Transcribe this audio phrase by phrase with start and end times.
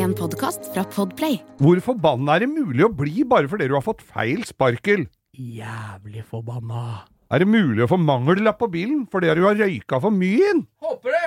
[0.00, 1.42] En podkast fra Podplay.
[1.60, 5.02] Hvor forbanna er det mulig å bli bare fordi du har fått feil sparkel?
[5.36, 7.02] Jævlig forbanna.
[7.28, 10.62] Er det mulig å få mangellapp på bilen fordi du har røyka for mye inn?
[10.80, 11.26] Håper det.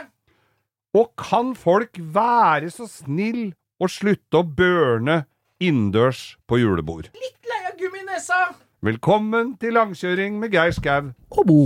[0.98, 5.22] Og kan folk være så snill å slutte å børne
[5.62, 7.12] innendørs på julebord?
[7.14, 8.42] Litt lei av gummi i.
[8.90, 11.14] Velkommen til langkjøring med Geir Skau.
[11.30, 11.62] Og Bo.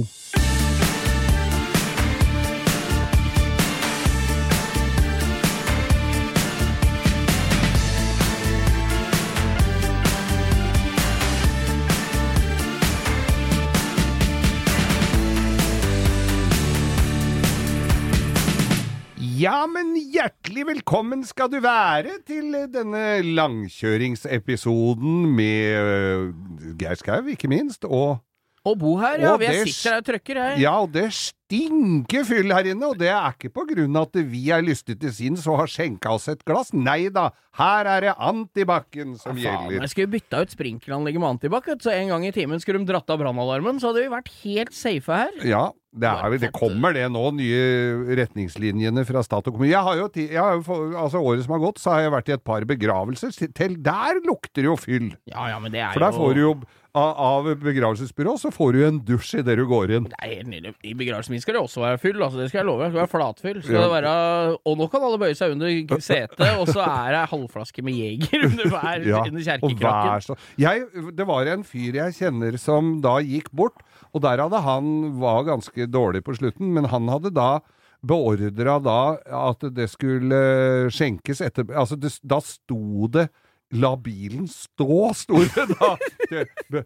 [19.38, 26.32] Ja, men hjertelig velkommen skal du være til denne langkjøringsepisoden med øh,
[26.80, 28.24] Geir Skau, ikke minst, og
[28.66, 29.34] Og Bo her, ja.
[29.34, 30.58] Og Vi er sitter her og trøkker her.
[30.62, 31.12] Ja, og det
[31.48, 35.00] stinker fyll her inne, og det er ikke på grunn av at vi er lystige
[35.00, 36.74] til sinns og har skjenka oss et glass.
[36.76, 39.86] Nei da, her er det antibac-en som Faen, gjelder.
[39.86, 43.10] jeg skulle bytta ut sprinkleranlegget med antibac, så en gang i timen skulle de dratt
[43.14, 45.38] av brannalarmen, så hadde vi vært helt safe her.
[45.48, 49.72] Ja, det, er, det kommer det nå, nye retningslinjene fra stat og kommune.
[49.72, 52.30] Jeg har jo, jeg har jo altså Året som har gått, så har jeg vært
[52.30, 53.34] i et par begravelser.
[53.56, 55.14] Til der lukter det jo fyll!
[55.32, 56.52] Ja, ja, men det er For der jo får du jo
[56.98, 60.08] av, av begravelsesbyrå, så får du en dusj idet du går inn.
[60.12, 60.74] Det er helt nydelig.
[60.86, 62.82] I begravelsen min skal det også være fyll, altså det skal jeg love.
[62.84, 63.62] Det skal være flatfyll.
[63.62, 64.12] Skal det være,
[64.66, 68.48] og nå kan alle bøye seg under setet, og så er det halvflaske med Jeger
[68.50, 70.42] under hver Ja, under kjerkekrakken.
[70.58, 70.86] jeg,
[71.22, 75.46] Det var en fyr jeg kjenner som da gikk bort, og der hadde han var
[75.48, 77.60] ganske dårlig på slutten, men han hadde da
[78.08, 79.00] beordra da
[79.50, 80.38] at det skulle
[80.94, 83.28] skjenkes etter Altså, det, da sto det
[83.76, 85.90] La bilen stå, sto det da.
[86.32, 86.84] Det,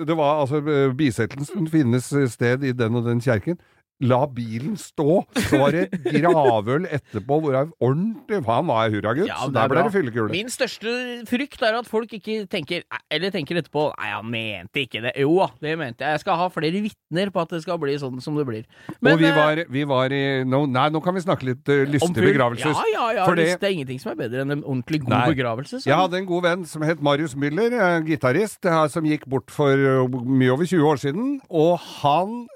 [0.00, 0.62] det var altså
[0.96, 3.58] Bisettelsen finnes sted i den og den kjerken.
[4.04, 5.22] La bilen stå.
[5.48, 9.72] Så var det gravøl etterpå hvor jeg ordentlig Han var hurragutt, Ja, så der er
[9.72, 10.32] ble det fyllekule.
[10.34, 10.92] Min største
[11.28, 15.14] frykt er at folk ikke tenker Eller tenker etterpå Nei, han mente ikke det.
[15.22, 16.16] Jo da, det mente jeg.
[16.16, 18.66] Jeg skal ha flere vitner på at det skal bli sånn som det blir.
[18.92, 21.86] og vi eh, var, vi var i no, Nei, nå kan vi snakke litt uh,
[21.86, 22.74] om lystige begravelser.
[22.76, 23.26] Ja, ja, ja.
[23.28, 25.24] Fordi, det- er ingenting som er bedre enn en ordentlig god Nei.
[25.32, 25.80] begravelse.
[25.80, 29.24] så- Jeg hadde en god venn som het Marius Müller, uh, gitarist, uh, som gikk
[29.26, 31.40] bort for eh, mye over 20 år siden.
[31.48, 32.46] Og han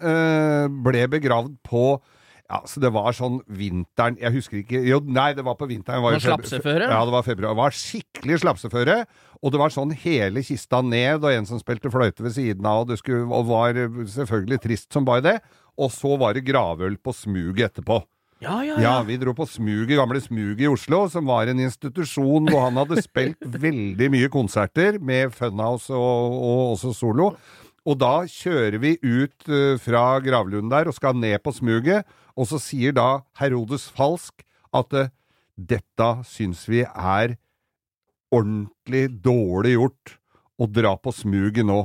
[0.84, 1.84] ble ble begravd på
[2.50, 6.02] ja, så Det var sånn vinteren Jeg husker ikke jo, Nei, det var på vinteren.
[6.02, 6.88] Var slapseføre?
[6.90, 7.54] Ja, det var februar.
[7.54, 8.96] Det var skikkelig slapseføre.
[9.38, 12.82] Og det var sånn hele kista ned, og en som spilte fløyte ved siden av,
[12.82, 13.78] og det skulle, og var
[14.16, 15.36] selvfølgelig trist som bare det.
[15.78, 18.02] Og så var det gravøl på smuget etterpå.
[18.40, 18.92] Ja, ja, Ja, ja.
[19.04, 23.02] vi dro på Smuget, gamle Smuget i Oslo, som var en institusjon hvor han hadde
[23.04, 23.36] spilt
[23.68, 27.34] veldig mye konserter med Funhouse og, og også solo.
[27.88, 32.04] Og da kjører vi ut eh, fra gravlunden der og skal ned på Smuget,
[32.36, 34.44] og så sier da Herodes Falsk
[34.76, 35.08] at eh,
[35.56, 37.36] dette syns vi er
[38.32, 40.14] ordentlig dårlig gjort
[40.60, 41.80] å dra på Smuget nå,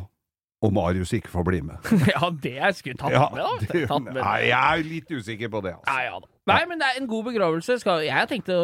[0.66, 1.90] og Marius ikke får bli med.
[2.14, 3.82] ja, det skulle tatt Ja, med, da.
[3.90, 4.20] Tatt med.
[4.20, 5.96] nei, jeg er litt usikker på det, altså.
[5.96, 6.32] Ja, ja da.
[6.46, 7.80] Nei, men det er en god begravelse.
[7.82, 8.58] Skal, jeg har tenkt å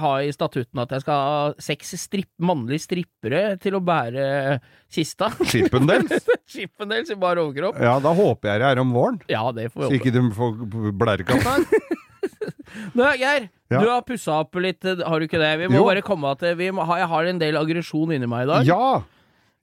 [0.00, 4.58] ha i statutten at jeg skal ha seks stripp, mannlige strippere til å bære
[4.92, 5.28] kista.
[5.52, 6.24] Chippendales?
[6.48, 7.76] Chippendales i bar overkropp.
[7.84, 9.20] Ja, da håper jeg det er om våren.
[9.28, 10.00] Ja, det får vi håpe.
[10.00, 11.76] ikke de får blærekatt.
[12.96, 13.80] Nå, Geir, Ja.
[13.80, 15.52] du har pussa opp litt, har du ikke det?
[15.62, 15.84] Vi må Jo.
[15.90, 18.64] bare komme at vi må Jeg har en del aggresjon inni meg i dag.
[18.68, 19.02] Ja!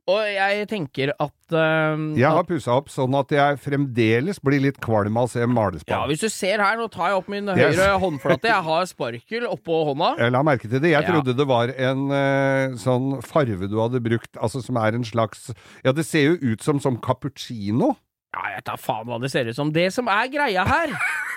[0.09, 4.79] Og jeg tenker at, ø, Jeg har pussa opp sånn at jeg fremdeles blir litt
[4.81, 5.99] kvalm av å se ja.
[6.09, 7.75] Hvis du ser her, nå tar jeg opp min Yes.
[7.77, 8.49] høyre håndflate.
[8.49, 10.15] Jeg har sparkel oppå hånda.
[10.23, 10.91] Jeg la merke til det.
[10.95, 11.11] Jeg Ja.
[11.11, 15.51] trodde det var en uh, sånn farve du hadde brukt, altså som er en slags
[15.85, 17.95] Ja, det ser jo ut som som cappuccino.
[18.33, 19.71] Ja, jeg tar faen hva det ser ut som.
[19.73, 20.91] Det som er greia her,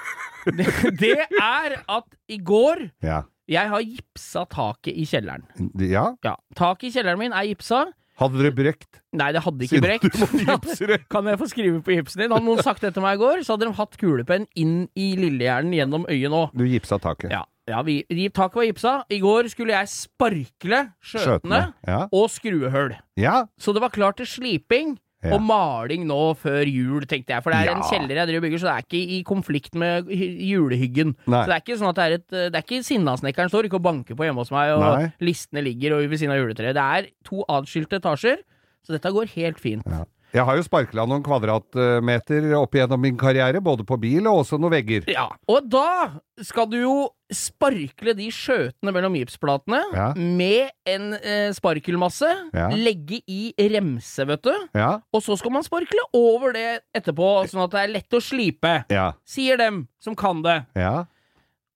[0.56, 0.66] det,
[1.00, 3.22] det er at i går Ja.
[3.52, 5.42] Jeg har gipsa taket i kjelleren.
[5.82, 6.14] ja.
[6.24, 7.86] Ja, Taket i kjelleren min er gipsa.
[8.20, 8.98] Hadde dere brekt?
[9.16, 10.18] Nei, det hadde ikke brekt.
[11.12, 12.34] Kan jeg få skrive på gipsen din?
[12.34, 15.12] Hadde noen sagt det til meg i går, så hadde de hatt kulepenn inn i
[15.18, 16.42] lillehjernen gjennom øyet nå.
[16.56, 17.32] Du gipsa taket.
[17.32, 18.92] Ja, ja vi, taket var gipsa.
[19.12, 22.02] I går skulle jeg sparkle skjøtene Ja.
[22.12, 22.94] og skruehull.
[23.16, 23.46] ja.
[23.58, 24.98] Så det var klart til sliping.
[25.22, 25.36] Ja.
[25.36, 27.44] Og maling nå før jul, tenkte jeg.
[27.44, 29.76] For det er en kjeller jeg driver og bygger, så det er ikke i konflikt
[29.78, 31.12] med julehyggen.
[31.26, 31.42] Nei.
[31.44, 33.78] Så det er ikke sånn at det er et Det er ikke Sinnasnekkeren står ikke
[33.78, 35.12] og banker på hjemme hos meg, og Nei.
[35.22, 36.74] listene ligger og ved siden av juletreet.
[36.74, 38.42] Det er to atskilte etasjer,
[38.82, 39.86] så dette går helt fint.
[39.86, 40.02] Ja.
[40.32, 44.58] Jeg har jo sparkla noen kvadratmeter opp igjennom min karriere, både på bil og også
[44.60, 45.04] noen vegger.
[45.12, 46.94] Ja, og da skal du jo
[47.32, 50.06] sparkle de skjøtene mellom gipsplatene Ja.
[50.16, 52.68] med en eh, sparkelmasse, Ja.
[52.72, 55.00] legge i remse, vet du, Ja.
[55.12, 58.84] og så skal man sparkle over det etterpå, sånn at det er lett å slipe.
[58.90, 59.12] Ja.
[59.26, 60.66] Sier dem som kan det.
[60.76, 61.04] Ja.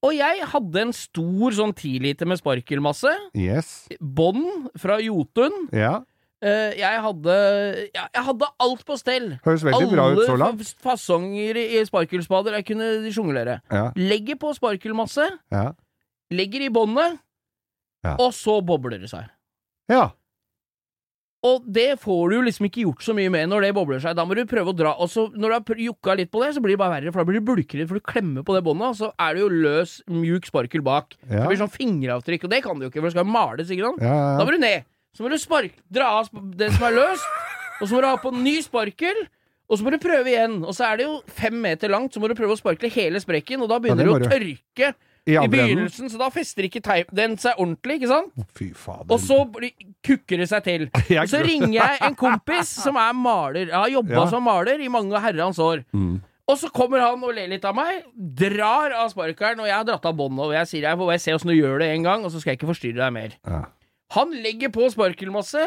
[0.02, 3.10] Og jeg hadde en stor sånn tiliter med sparkelmasse.
[3.34, 3.88] Yes.
[4.00, 5.68] Bånd fra Jotun.
[5.72, 6.00] Ja.
[6.44, 7.34] Eh, jeg hadde
[7.94, 9.30] ja, Jeg hadde alt på stell.
[9.44, 10.60] Høres veldig bra ut så langt.
[10.60, 13.60] Alle fasonger i sparkelspader jeg kunne sjonglere.
[13.72, 13.86] Ja.
[13.96, 15.72] Legger på sparkelmasse, Ja.
[16.30, 17.18] legger i båndet,
[18.04, 18.16] Ja.
[18.20, 19.30] og så bobler det seg.
[19.88, 20.10] ja.
[21.46, 24.16] Og det får du liksom ikke gjort så mye med når det bobler seg.
[24.16, 24.94] Da må du prøve å dra.
[24.98, 27.22] Og så når du har jukka litt på det, så blir det bare verre, for
[27.22, 29.48] da blir det bulkere, for du klemmer på det båndet, og så er det jo
[29.52, 31.14] løs, mjuk sparkel bak.
[31.22, 33.70] Det blir sånn fingeravtrykk, og det kan du jo ikke, for det skal jo males,
[33.70, 34.00] ikke sant?
[34.00, 34.84] Da må du ned.
[35.16, 36.28] Så må du spark, dra av
[36.60, 37.24] det som er løst,
[37.80, 39.24] og så må du ha på ny sparkel.
[39.66, 40.60] Og så må du prøve igjen.
[40.62, 43.18] Og så er det jo fem meter langt, så må du prøve å sparkle hele
[43.18, 44.90] sprekken, og da begynner ja, det å tørke
[45.26, 48.44] I i begynnelsen, så da fester ikke den seg ordentlig, ikke sant?
[48.54, 49.08] Fy fader.
[49.10, 49.40] Og så
[50.06, 50.86] kukker det seg til.
[51.18, 53.66] Og så ringer jeg en kompis som er maler.
[53.66, 54.26] Jeg har jobba Ja.
[54.30, 55.82] som maler i mange herrens år.
[55.90, 56.20] Mm.
[56.46, 59.88] Og så kommer han og ler litt av meg, drar av sparkeren, og jeg har
[59.88, 62.06] dratt av båndet, og jeg sier jeg får bare se åssen du gjør det en
[62.06, 63.34] gang, og så skal jeg ikke forstyrre deg mer.
[63.50, 63.64] Ja.
[64.14, 65.64] Han legger på sparkelmasse,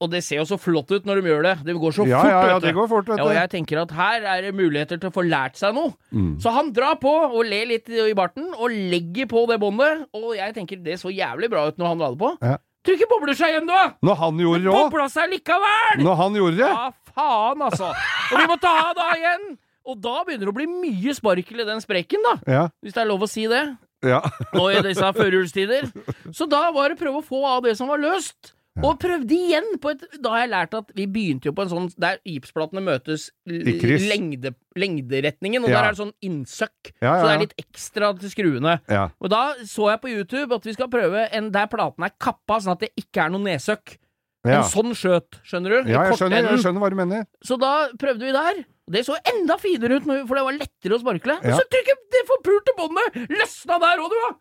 [0.00, 1.54] og det ser jo så flott ut når de gjør det.
[1.68, 3.82] Det går så Ja, fort, ja, ja, det går fort, vet Ja, og jeg tenker
[3.82, 5.92] at her er det muligheter til å få lært seg noe.
[6.10, 6.38] Mm.
[6.42, 10.32] Så han drar på og ler litt i barten, og legger på det båndet, og
[10.38, 12.32] jeg tenker det så jævlig bra ut når han la det på.
[12.40, 12.56] Ja.
[12.86, 13.82] Tror ikke bobler seg igjen, da?
[14.06, 14.82] Når han gjorde det òg!
[14.86, 16.02] Bobla seg likevel!
[16.06, 16.68] Når han gjorde det!
[16.70, 17.88] Ja, faen, altså.
[18.30, 19.48] Og vi må ta av da igjen!
[19.86, 22.36] Og da begynner det å bli mye sparkel i den sprekken, da.
[22.50, 22.62] Ja.
[22.82, 23.62] Hvis det er lov å si det.
[24.04, 24.20] Ja.
[24.54, 25.88] Nå i disse førjulstider.
[26.34, 28.52] Så da var det prøve å få av det som var løst.
[28.84, 31.70] Og prøvde igjen på et Da har jeg lært at vi begynte jo på en
[31.70, 35.80] sånn der gipsplatene møtes lengde, lengderetningen, og Ja.
[35.80, 36.92] der er det sånn innsøkk.
[37.00, 38.80] Ja, Så det er litt ekstra til skruene.
[39.18, 42.60] Og da så jeg på YouTube at vi skal prøve en der platen er kappa,
[42.60, 43.96] sånn at det ikke er noe nedsøkk.
[44.44, 45.90] En sånn skjøt, skjønner du?
[45.90, 47.26] Ja, jeg skjønner, jeg skjønner hva du mener.
[47.42, 48.64] Så da prøvde vi der.
[48.86, 51.38] Det så enda finere ut, for det var lettere å sparkle.
[51.42, 51.56] Ja.
[51.58, 54.20] Så trykker det forpulte båndet løsna der òg, du!
[54.26, 54.34] da.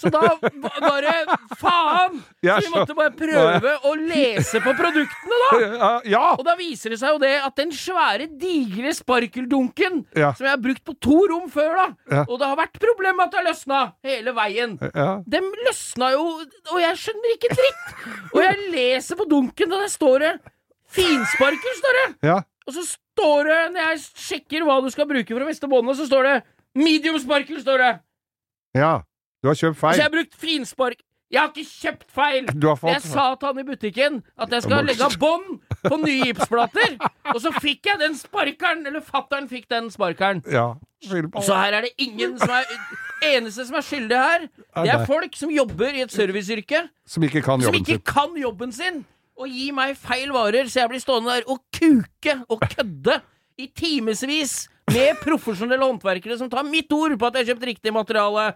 [0.00, 1.12] Så da ba- bare
[1.60, 2.16] Faen!
[2.42, 5.90] Så vi måtte bare prøve å lese på produktene, da!
[6.10, 6.22] Ja.
[6.34, 10.32] Og da viser det seg jo det at den svære, digre sparkeldunken Ja.
[10.34, 13.28] som jeg har brukt på to rom før, da, og det har vært problem med
[13.28, 15.08] at det har løsna hele veien ja.
[15.30, 16.24] dem løsna jo,
[16.74, 17.90] og jeg skjønner ikke dritt!
[18.34, 20.32] Og jeg leser på dunken, og der står det
[20.90, 22.08] Finsparker, står det!
[22.32, 22.40] ja.
[22.70, 25.98] Og så står det, når jeg sjekker hva du skal bruke for å feste båndet,
[25.98, 26.34] så står det
[26.78, 27.92] medium sparkel, står det!
[28.78, 29.00] ja.
[29.40, 29.94] Du har kjøpt feil.
[29.96, 30.98] Så jeg har brukt finspark.
[31.32, 32.48] Jeg har ikke kjøpt feil!
[32.60, 35.96] Du har Jeg sa til han i butikken at jeg skal legge av bånd på
[36.02, 36.96] nye gipsplater,
[37.32, 40.42] og så fikk jeg den sparkeren, eller fattern fikk den sparkeren.
[40.52, 40.66] Ja.
[41.32, 41.40] På.
[41.40, 42.68] Så her er det ingen som er
[43.30, 44.44] Eneste som er skyldig her,
[44.84, 48.04] det er folk som jobber i et serviceyrke, Som ikke kan som jobben ikke sin.
[48.10, 49.00] kan jobben sin,
[49.40, 53.20] og gi meg feil varer, så jeg blir stående der og kuke og kødde
[53.60, 57.94] i timevis med profesjonelle håndverkere som tar mitt ord på at jeg har kjøpt riktig
[57.94, 58.50] materiale.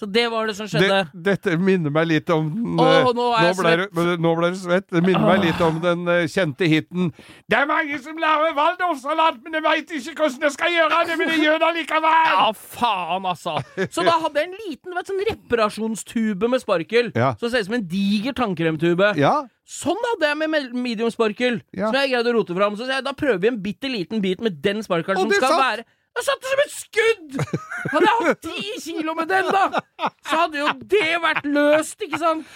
[0.00, 1.00] Så det var det som skjedde.
[1.12, 4.48] Det, dette minner meg litt om den, eh, nå er jeg ble, du- Nå ble
[4.54, 4.86] du svett.
[4.88, 9.42] Det minner meg litt om den eh, kjente hiten 'Det er mange som lager waldorfsalat,
[9.44, 12.32] men de veit ikke hvordan de skal gjøre det, men de gjør det likevel'.
[12.32, 13.58] Ja, faen, altså!
[13.92, 17.12] Så da hadde jeg en liten vet, sånn reparasjonstube med sparkel.
[17.14, 17.34] Ja.
[17.36, 19.12] Som ser ut som en diger tannkremtube.
[19.20, 19.44] Ja.
[19.68, 21.60] Sånn hadde jeg med medium-sparkel.
[21.76, 21.90] Ja.
[21.92, 22.74] Som jeg greide å rote fram.
[22.80, 25.62] Så jeg, da prøver vi en bitte liten bit med den sparkelen som skal sant?
[25.62, 25.84] være
[26.16, 27.36] Det satt som et skudd!
[27.92, 29.82] Hadde jeg hatt ti kilo med den, da,
[30.26, 32.48] så hadde jo det vært løst, ikke sant?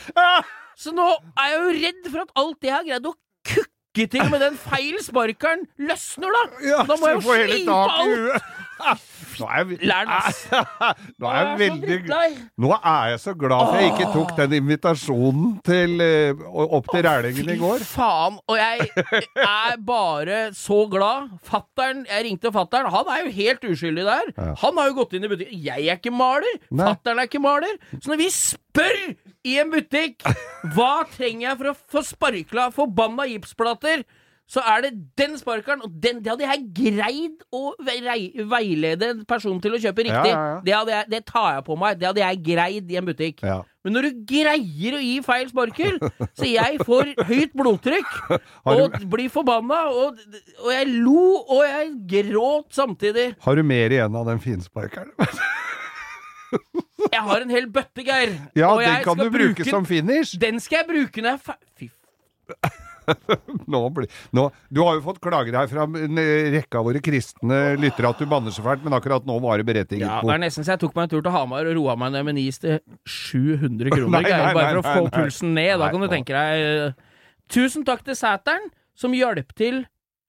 [0.80, 1.06] Så nå
[1.38, 3.14] er jeg jo redd for at alt det jeg har greid å
[3.46, 6.42] kukke til med den feil sparkeren, løsner, da.
[6.90, 8.50] da må jeg jo slipe alt.
[8.78, 9.88] Nå er jeg.
[11.20, 11.98] Nå er jeg veldig.
[12.60, 17.04] Nå er jeg så glad for jeg ikke tok den invitasjonen til eh, opp til
[17.06, 17.84] Rælingen i går.
[17.84, 18.38] Fy faen.
[18.50, 18.88] Og jeg
[19.46, 21.30] er bare så glad.
[21.46, 22.90] Fattern Jeg ringte fatteren.
[22.94, 24.32] Han er jo helt uskyldig der.
[24.62, 25.62] Han har jo gått inn i butikken.
[25.64, 26.58] Jeg er ikke maler.
[26.70, 27.78] Fattern er ikke maler.
[28.00, 29.00] Så når vi spør
[29.44, 30.24] i en butikk
[30.74, 34.04] hva trenger jeg for å få sparkla forbanna gipsplater,
[34.44, 39.56] så er det den sparkeren, og den, det hadde jeg greid å veilede en person
[39.62, 40.32] til å kjøpe riktig.
[40.34, 40.58] Ja, ja, ja.
[40.60, 41.96] Det, jeg, det tar jeg på meg.
[42.00, 43.40] Det hadde jeg greid i en butikk.
[43.84, 45.96] Men når du greier å gi feil sparker,
[46.38, 48.14] så jeg får høyt blodtrykk
[48.72, 50.20] og blir forbanna, og,
[50.60, 53.30] og jeg lo og jeg gråt samtidig.
[53.44, 55.12] Har du mer igjen av den finsparkeren?
[57.10, 58.36] Jeg har en hel bøtte, Geir.
[58.54, 60.36] Ja, den kan du bruke bruke som finish.
[60.40, 61.90] Den skal jeg bruke når jeg er ferdig Fy
[63.74, 67.00] Nå blir, nå, du har jo fått klager her fra en eh, rekke av våre
[67.04, 70.06] kristne lyttere at du banner så fælt, men akkurat nå var det berettiget.
[70.06, 72.14] Ja, det er nesten så jeg tok meg en tur til Hamar og roa meg
[72.16, 75.76] ned med NIS til 700 kroner, Nei, nei, nei, bare for å få pulsen ned.
[75.82, 77.14] Da kan du tenke deg eh,
[77.52, 79.82] Tusen takk til Sæteren, som hjalp til,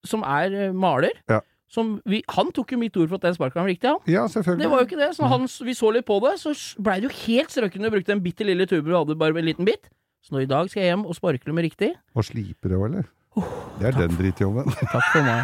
[0.05, 1.15] som er eh, maler.
[1.32, 1.41] Ja.
[1.72, 4.01] som vi, Han tok jo mitt ord for at den sparkeren var riktig, han.
[4.12, 4.63] Ja, selvfølgelig.
[4.63, 5.12] Det var jo ikke det.
[5.17, 6.53] Så han, vi så litt på det, så
[6.84, 9.39] blei det jo helt strøken når du brukte den bitte lille tuben vi hadde, bare
[9.39, 9.89] en liten bit.
[10.25, 11.91] Så nå i dag skal jeg hjem og sparkle med riktig.
[12.17, 13.05] Og sliper det òg, eller?
[13.77, 14.72] Det er den drittjobben.
[14.94, 15.44] Takk for meg.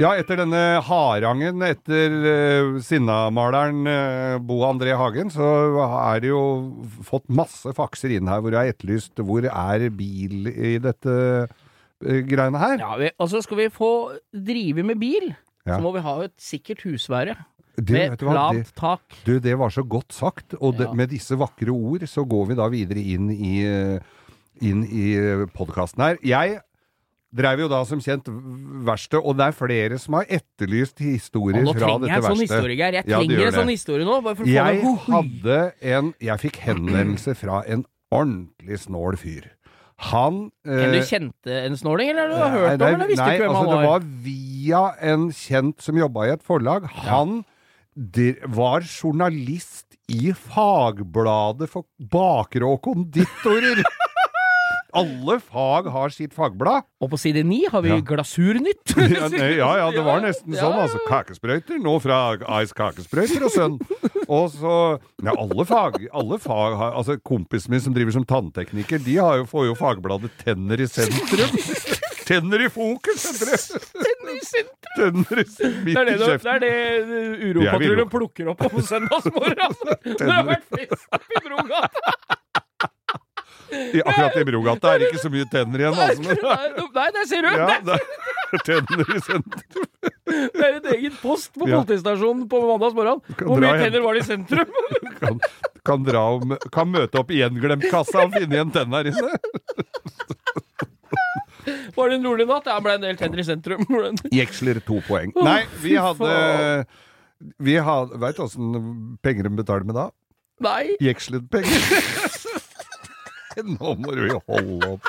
[0.00, 5.44] Ja, etter denne harangen etter uh, sinnamaleren uh, Bo André Hagen, så
[5.84, 6.40] er det jo
[7.04, 11.14] fått masse fakser inn her hvor jeg har etterlyst hvor er bil i dette
[11.44, 12.78] uh, greiene her.
[12.80, 13.92] Ja, vi, altså skal vi få
[14.32, 15.30] drive med bil,
[15.68, 15.76] Ja.
[15.76, 17.36] så må vi ha et sikkert husvære.
[17.80, 19.18] Du, Med du plant det, tak.
[19.24, 20.92] du, det var så godt sagt, og det, Ja.
[20.94, 24.00] med disse vakre ord så går vi da videre inn i, eh,
[24.60, 25.14] inn i
[25.54, 26.18] podkasten her.
[26.22, 26.60] Jeg
[27.30, 28.26] dreiv jo da som kjent
[28.86, 32.18] verksted, og det er flere som har etterlyst historier Og nå fra trenger jeg dette
[32.18, 32.98] en sånn historie, Geir.
[32.98, 34.18] Jeg trenger ja, en sånn historie nå.
[34.50, 35.60] Jeg meg hadde
[35.94, 39.48] en Jeg fikk henvendelse fra en ordentlig snål fyr.
[40.10, 43.24] Han Men du eh, kjente en snåling, eller du har hørt om, nei, eller visste
[43.26, 43.88] nei, ikke hvem altså, han Det var?
[43.90, 44.82] var via
[45.12, 46.86] en kjent som jobba i et forlag.
[47.04, 47.56] Han der,
[48.48, 53.82] var journalist i Fagbladet for bakere og konditorer.
[54.90, 56.82] Alle fag har sitt fagblad.
[56.98, 58.00] Og på side ni har vi Ja.
[58.02, 58.90] Glasurnytt.
[59.14, 60.80] Ja, nei, ja, ja, det var nesten Ja, sånn.
[60.82, 63.78] Altså, kakesprøyter, nå fra Ice Kakesprøyter og Sønn.
[64.26, 64.74] Og så
[65.22, 69.38] Ja, alle fag, alle fag har Altså, kompisen min som driver som tanntekniker, de har
[69.42, 71.54] jo, får jo fagbladet Tenner i sentrum.
[72.30, 73.58] Tenner i fokus, heter det.
[74.94, 76.46] Tenner i Det midt er i kjeften.
[76.46, 76.74] det, er det
[77.40, 79.74] vil Uropatruljen plukker opp på søndagsmorgen.
[79.82, 82.04] Når det har vært oppe i Brogata.
[83.70, 86.22] I, akkurat i Brogata er det ikke så mye tenner igjen, altså.
[86.26, 87.50] men- Nei, der ser du!
[87.54, 88.06] Ja, Der-
[88.50, 89.90] er tenner i sentrum.
[90.30, 93.20] Det er et eget post på politistasjonen på mandagsmorgen.
[93.26, 93.46] morgen.
[93.50, 94.72] Hvor mye tenner var det i sentrum?
[95.20, 95.38] Kan,
[95.86, 99.30] kan, dra om, kan møte opp i gjenglemt-kassa og finne igjen tenner her inne.
[101.96, 102.68] Var det en rolig natt?
[102.70, 103.84] Jeg det ble en del tenner i sentrum.
[104.34, 105.32] Jeksler to poeng.
[105.36, 106.32] Nei, vi hadde.
[107.60, 108.72] Vi hadde Veit du åssen
[109.24, 110.10] penger de betaler med da?
[110.60, 110.96] Nei.
[111.00, 111.80] Jekslet-penger.
[113.78, 115.04] Nå må du jo holde opp.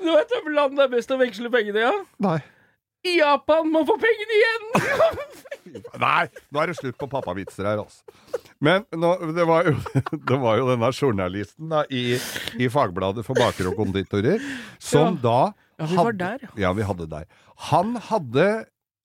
[0.00, 1.84] Du vet hvem land det er best å veksle pengene i?
[1.84, 1.92] Ja?
[2.24, 2.38] Nei.
[3.04, 4.66] Japan må få pengene igjen!
[6.02, 8.40] Nei, nå er det slutt på pappavitser her, altså.
[8.60, 9.76] Men nå, det, var jo,
[10.30, 12.18] det var jo denne journalisten da, i,
[12.60, 14.42] i Fagbladet for bakere og konditorer
[14.82, 16.54] som da Ja, vi var der, ja.
[16.66, 17.28] Ja, vi hadde der.
[17.70, 18.48] Han hadde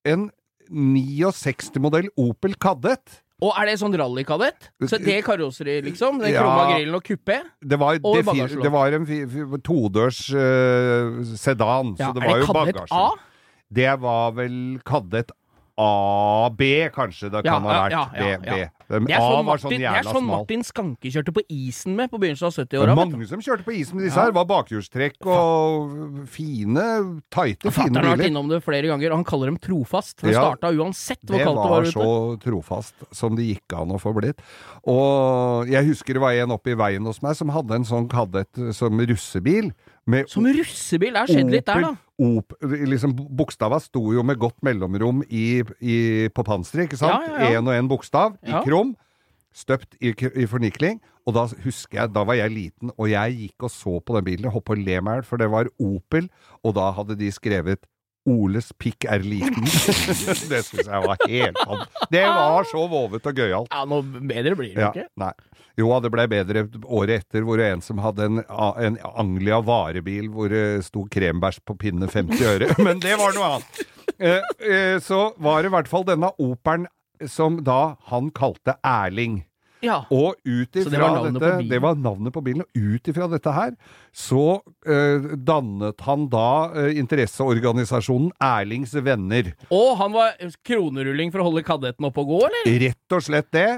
[0.06, 0.28] en
[0.68, 3.22] 69-modell Opel Kadett.
[3.44, 4.70] Og er det sånn rallykadett?
[4.88, 6.22] Så det er karosseri, liksom?
[6.22, 6.40] Den Ja.
[6.40, 7.42] krumma grillen og kuppé?
[7.60, 12.46] Det var, Og det, det var en todørs uh, sedan, Ja, så det er det
[12.48, 12.92] kadett.
[12.96, 13.10] A?
[13.72, 15.30] Det var vel Kadett
[15.76, 16.60] AB,
[16.94, 17.92] kanskje det kan ha vært.
[17.92, 18.68] ja, ja, B.
[18.86, 20.24] Det er A sånn Martin, sånn det er sånn.
[20.30, 22.94] Martin Skanke kjørte på isen med på begynnelsen av 70-åra.
[22.94, 23.16] var vet du.
[23.18, 24.30] mange som kjørte på isen med disse her.
[24.30, 26.86] Det var bakhjulstrekk og fine,
[27.34, 28.30] tighte, fine Fatter'n har vært biler.
[28.30, 30.16] innom det flere ganger, og han kaller dem trofast.
[30.22, 30.46] Det Ja.
[30.46, 34.00] starta uansett hvor Det kaldt det var var så trofast som det gikk an å
[34.00, 34.38] få blitt.
[34.86, 38.08] Og jeg husker det var en oppe i veien hos meg som hadde en sånn
[38.08, 39.72] Kadett som russebil.
[40.06, 41.12] Med Som russebil.
[41.12, 41.96] Det har skjedd litt der, da.
[42.16, 45.96] Op, liksom, bokstava sto jo med godt mellomrom i, i,
[46.32, 47.26] på panseret, ikke sant?
[47.28, 47.60] Ja, ja, ja.
[47.60, 48.94] Og én bokstav i krom.
[49.56, 51.02] Støpt i, i fornikling.
[51.26, 54.26] Og da husker jeg, da var jeg liten, og jeg gikk og så på den
[54.28, 56.28] bilen og på å le meg for det var Opel,
[56.62, 57.82] og da hadde de skrevet
[58.26, 59.64] Oles pikk er liten.
[60.50, 61.84] det syns jeg var helt fan.
[62.10, 63.70] Det var så vovet og gøyalt.
[63.70, 65.06] Ja, noe bedre blir det Ja, ikke.
[65.22, 65.32] nei.
[65.76, 68.38] Jo, det ble bedre året etter, hvor det en som hadde en,
[68.80, 72.70] en Anglia varebil hvor det sto krembæsj på pinne 50 øre.
[72.86, 73.82] Men det var noe annet.
[74.16, 76.88] Eh, eh, så var det i hvert fall denne operen
[77.28, 79.42] som da han kalte Erling.
[79.84, 79.98] Ja.
[80.14, 81.50] Og ut ifra det dette?
[81.68, 82.64] Det var navnet på bilen.
[82.64, 83.74] Og ut ifra dette her
[84.16, 89.52] så uh, dannet han da uh, interesseorganisasjonen Erlings Venner.
[89.68, 92.72] Og han var kronerulling for å holde kadetten oppe og gå, eller?
[92.86, 93.70] Rett og slett det.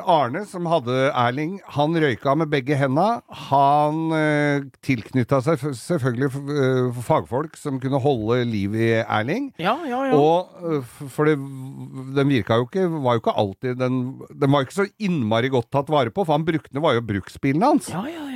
[0.00, 3.20] Arne, som hadde Erling, han røyka med begge henda.
[3.50, 9.50] Han eh, tilknytta seg selvfølgelig eh, fagfolk som kunne holde liv i Erling.
[9.60, 10.16] Ja, ja, ja.
[10.16, 11.36] Og eh, for det,
[12.16, 13.96] den virka jo ikke Var jo ikke alltid Den,
[14.30, 17.04] den var jo ikke så innmari godt tatt vare på, for han brukte, var jo
[17.12, 17.92] bruksbilen hans.
[17.92, 18.31] ja, ja, ja.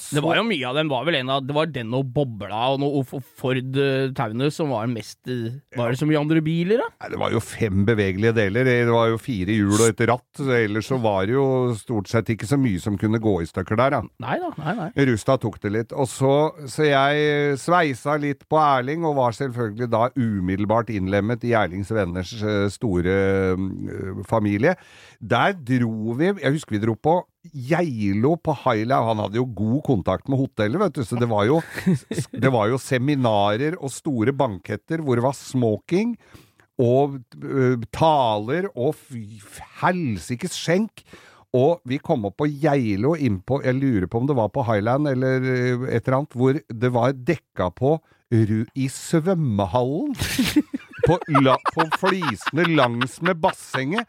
[0.00, 2.10] Så Det var jo mye av dem var vel en av Det var den og
[2.14, 6.42] Bobla og noe Ford eh, Taunus som var mest eh, Var det så mye andre
[6.44, 6.88] biler, da?
[7.02, 8.68] Nei, Det var jo fem bevegelige deler.
[8.68, 10.42] Det var jo fire hjul og et ratt.
[10.58, 11.46] Ellers så var det jo
[11.78, 14.02] stort sett ikke så mye som kunne gå i stykker der, da.
[14.24, 15.06] Nei da, nei, nei.
[15.08, 15.94] Rustad tok det litt.
[15.96, 16.34] Og så,
[16.70, 22.34] så jeg sveisa litt på Erling, og var selvfølgelig da umiddelbart innlemmet i Erlings venners
[22.42, 23.16] eh, store
[23.54, 24.76] eh, familie.
[25.18, 27.20] Der dro vi Jeg husker vi dro på
[27.52, 29.08] Geilo på Highland.
[29.10, 31.60] Han hadde jo god kontakt med hotellet, vet du, så det var jo,
[32.44, 36.14] det var jo seminarer og store banketter hvor det var smoking
[36.78, 38.94] og uh, taler og
[39.80, 41.02] helsikes skjenk.
[41.56, 45.08] Og vi kom opp på Geilo innpå Jeg lurer på om det var på Highland
[45.08, 47.94] eller øh, et eller annet, hvor det var dekka på
[48.76, 50.12] i svømmehallen.
[51.06, 54.04] på, la, på flisene langs med bassenget.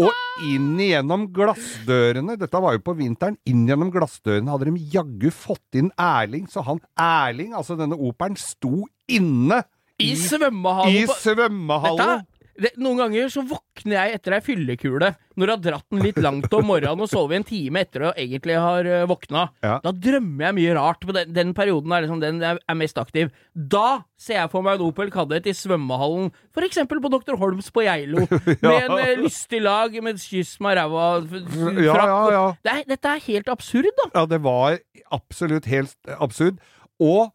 [0.00, 5.28] Og inn igjennom glassdørene, dette var jo på vinteren, inn gjennom glassdørene hadde de jaggu
[5.34, 9.62] fått inn Erling, så han Erling, altså denne operen, sto inne
[10.00, 12.24] I i svømmehallen I svømmehallen.
[12.24, 16.04] Dette, det, Noen ganger så våkner jeg etter ei fyllekule, når du har dratt den
[16.04, 19.46] litt langt om morgenen og sovet en time etter du egentlig har uh, våkna.
[19.64, 19.78] Ja.
[19.84, 21.04] Da drømmer jeg mye rart.
[21.06, 23.32] På den, den perioden er liksom den jeg er mest aktiv.
[23.54, 26.30] Da ser jeg for meg en Opel Kadett i svømmehallen,
[26.70, 27.38] eksempel på Dr.
[27.40, 28.26] Holms på Geilo,
[28.62, 32.10] med en eh, lystig lag med kyss med ræva Ja, frakk.
[32.12, 32.44] ja, ja.
[32.62, 34.08] Det er, dette er helt absurd, da.
[34.14, 34.78] Ja, det var
[35.10, 36.60] absolutt helt absurd.
[37.00, 37.32] Og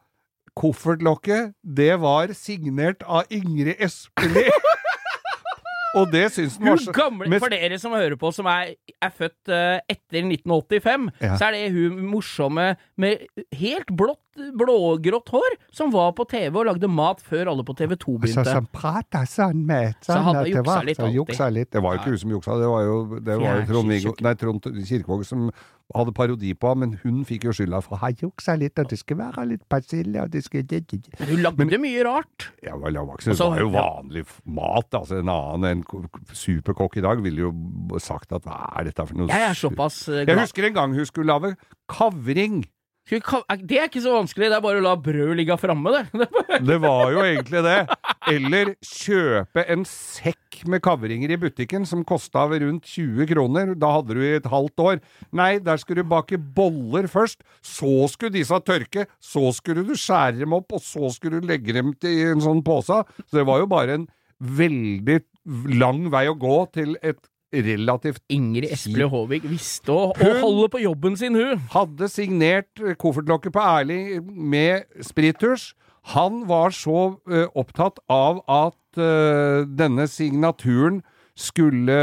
[0.56, 4.54] koffertlokket, det var signert av Ingrid Espelid.
[5.96, 9.14] Og det syns den var så gamle, for dere som hører på, som er, er
[9.16, 11.38] født uh, etter 1985, Ja.
[11.40, 13.26] så er det hun morsomme med
[13.56, 17.96] helt blått, blågrått hår, som var på TV og lagde mat før alle på TV
[17.96, 18.44] 2 begynte.
[18.44, 18.52] begynte.
[18.52, 21.16] som prata sånn med Så han det juksa var- litt alltid.
[21.16, 21.72] juksa litt.
[21.72, 24.34] Det var jo ikke hun som juksa, det var jo, det var jo Trond-Viggo Nei,
[24.36, 25.52] Trond Kirkevåg som
[25.94, 28.98] hadde parodi på ham, men hun fikk jo skylda for han juksa litt, og det
[29.00, 30.64] skal være litt persille, og det skal
[31.20, 32.50] Men hun lagde mye rart.
[32.64, 34.90] Ja, vel, det var jo vanlig mat.
[34.92, 35.84] Altså, en annen en
[36.34, 40.06] superkokk i dag ville jo sagt at hva er dette for noe Jeg er såpass
[40.06, 40.28] glad.
[40.28, 41.56] Jeg husker en gang hun skulle lage
[41.88, 42.66] kavring.
[43.06, 46.30] Det er ikke så vanskelig, det er bare å la brød ligge framme, det.
[46.66, 47.76] Det var jo egentlig det.
[48.32, 53.76] Eller kjøpe en sekk med kavringer i butikken som kosta rundt 20 kroner.
[53.78, 55.04] Da hadde du i et halvt år.
[55.38, 57.44] Nei, der skulle du bake boller først.
[57.62, 59.06] Så skulle disse tørke.
[59.22, 62.66] Så skulle du skjære dem opp, og så skulle du legge dem i en sånn
[62.66, 63.04] pose.
[63.28, 64.10] Så det var jo bare en
[64.42, 65.22] veldig
[65.78, 67.22] lang vei å gå til et
[67.64, 71.64] relativt Ingrid Espelid Håvik visste å, å holde på jobben sin, hun.
[71.74, 75.74] hadde signert eh, koffertlokket på Erling med sprittusj.
[76.14, 81.00] Han var så uh, opptatt av at uh, denne signaturen
[81.36, 81.96] skulle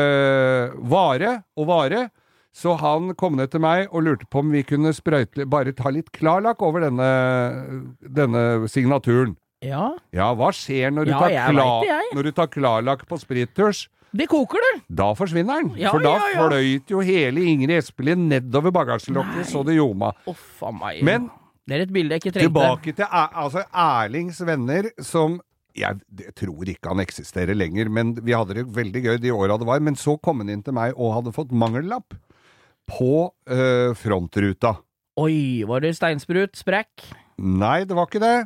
[0.83, 2.09] vare og vare,
[2.53, 5.93] så han kom ned til meg og lurte på om vi kunne sprøyte, bare ta
[5.95, 7.13] litt klarlakk over denne,
[8.03, 9.39] denne signaturen.
[9.63, 13.87] Ja, Ja, hva skjer når du, Ja, tar, klar, når du tar klarlakk på sprittusj?
[14.13, 14.73] Det koker, det.
[14.93, 15.71] Da forsvinner den.
[15.81, 16.49] Ja, For da ja, ja.
[16.49, 20.13] fløyt jo hele Ingrid Espelid nedover bagasjelokket så det ljoma.
[21.03, 21.31] Men
[21.69, 22.51] det er et bilde jeg ikke trengte.
[22.51, 25.41] tilbake til altså Erlings venner, som
[25.79, 29.57] jeg, jeg tror ikke han eksisterer lenger, men vi hadde det veldig gøy de åra
[29.57, 29.81] det var.
[29.81, 32.13] Men så kom han inn til meg og hadde fått mangellapp
[32.91, 33.13] på
[33.49, 34.77] øh, frontruta.
[35.23, 36.57] Oi, var det steinsprut?
[36.59, 37.07] Sprekk?
[37.41, 38.37] Nei, det var ikke det.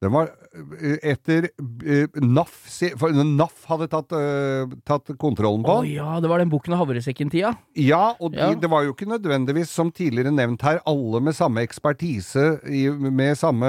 [0.00, 2.54] Det var øh, etter øh, NAF
[2.96, 6.72] For NAF hadde tatt, uh, tatt kontrollen på Å oh, ja, det var den bukken
[6.72, 7.52] av havresekken-tida.
[7.76, 8.48] Ja, og de, Ja.
[8.56, 13.36] det var jo ikke nødvendigvis, som tidligere nevnt her, alle med samme ekspertise, i, med
[13.36, 13.68] samme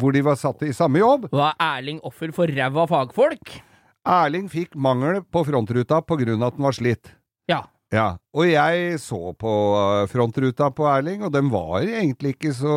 [0.00, 1.30] Hvor de var satt i samme jobb.
[1.30, 3.60] Var Erling offer for ræva fagfolk?
[4.10, 7.14] Erling fikk mangel på frontruta på grunn av at den var slitt.
[7.90, 8.14] Ja.
[8.36, 12.76] Og jeg så på øh, frontruta på Erling, og den var egentlig ikke så,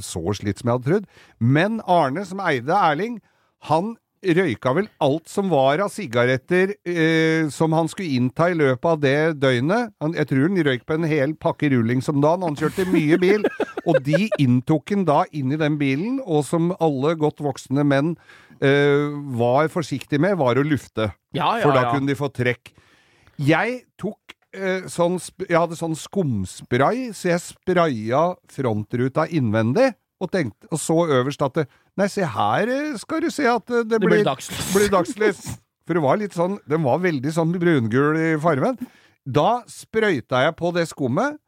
[0.00, 1.10] så slitt som jeg hadde trodd.
[1.38, 3.20] Men Arne, som eide Erling,
[3.68, 8.88] han røyka vel alt som var av sigaretter eh, som han skulle innta i løpet
[8.88, 9.92] av det døgnet.
[10.02, 12.46] Han, jeg tror han røyk på en hel pakke rullings om dagen.
[12.46, 13.44] Han kjørte mye bil,
[13.88, 18.14] og de inntok han da inn i den bilen, og som alle godt voksne menn
[18.60, 21.10] eh, var forsiktige med, var å lufte.
[21.36, 21.92] Ja, ja, For da ja.
[21.94, 22.72] kunne de få trekk.
[23.42, 29.92] Jeg tok eh, sånn Jeg hadde sånn skumspray, så jeg spraya frontruta innvendig.
[30.22, 31.64] Og, tenkte, og så øverst at det,
[31.98, 34.72] Nei, se her eh, skal du se at eh, det, Det blir blir, dagslys.
[34.74, 35.40] blir dagslys.
[35.84, 38.78] For det var litt sånn Den var veldig sånn brungul i fargen.
[39.24, 41.38] Da sprøyta jeg på det skummet,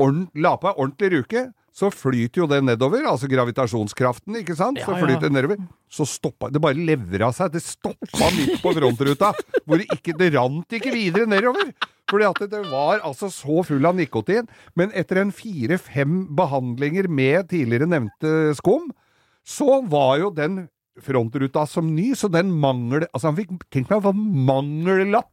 [0.00, 1.42] la på ei ordentlig ruke,
[1.76, 4.80] så flyter jo det nedover, altså gravitasjonskraften, ikke sant?
[4.80, 5.60] Ja, så flyter det nedover.
[5.92, 7.52] Så stoppa Det bare levra seg.
[7.54, 9.32] Det stoppa midt på frontruta,
[9.64, 11.70] hvor det ikke Det rant ikke videre nedover.
[12.10, 14.48] Fordi at det var altså så full av nikotin.
[14.78, 18.90] Men etter en fire-fem behandlinger med tidligere nevnte skum,
[19.46, 20.64] så var jo den
[21.00, 23.06] frontruta som ny, så den mangel...
[23.14, 25.30] Altså, han fikk Tenk meg hva mangellapp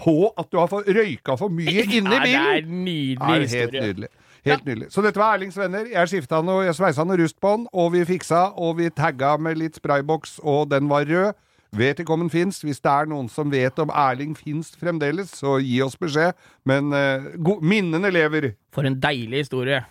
[0.00, 2.06] på at du har fått røyka for mye inni bilen!
[2.08, 2.24] bilen!
[2.24, 3.60] Det er en nydelig historie.
[3.60, 4.10] helt nydelig.
[4.46, 4.88] Helt nydelig.
[4.94, 5.88] Så dette var Erlings venner.
[5.90, 9.34] Jeg skifta noe, jeg sveisa noe rust på den, og vi fiksa, og vi tagga
[9.36, 11.36] med litt sprayboks, og den var rød.
[11.76, 12.62] Vet ikke om den fins.
[12.66, 16.34] Hvis det er noen som vet om Erling fins fremdeles, så gi oss beskjed.
[16.66, 18.52] Men uh, minnene lever.
[18.74, 19.84] For en deilig historie.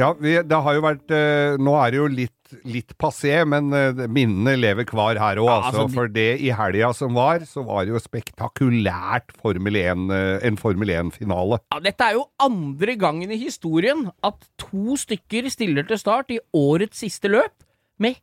[0.00, 4.04] Ja, det har jo vært eh, Nå er det jo litt, litt passé, men eh,
[4.08, 5.84] minnene lever kvar her òg, Ja, altså.
[5.84, 10.46] altså, For det i helga som var, så var det jo spektakulært Formel 1, eh,
[10.48, 11.60] en Formel 1-finale.
[11.74, 16.40] Ja, dette er jo andre gangen i historien at to stykker stiller til start i
[16.56, 17.54] årets siste løp
[18.00, 18.18] med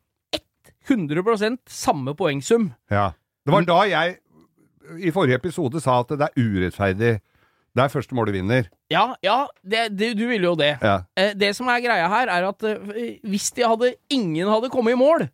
[0.88, 2.72] 100% samme poengsum.
[2.90, 3.10] Ja.
[3.44, 4.18] Det var da jeg
[5.04, 7.18] i forrige episode sa at det er urettferdig.
[7.78, 8.66] Det er første mål du vinner.
[8.90, 10.74] Ja, ja, det, det, du ville jo det.
[10.82, 10.96] Ja.
[11.16, 14.96] Eh, Det som er greia her, er at eh, hvis de hadde, ingen hadde kommet
[14.96, 15.28] i mål,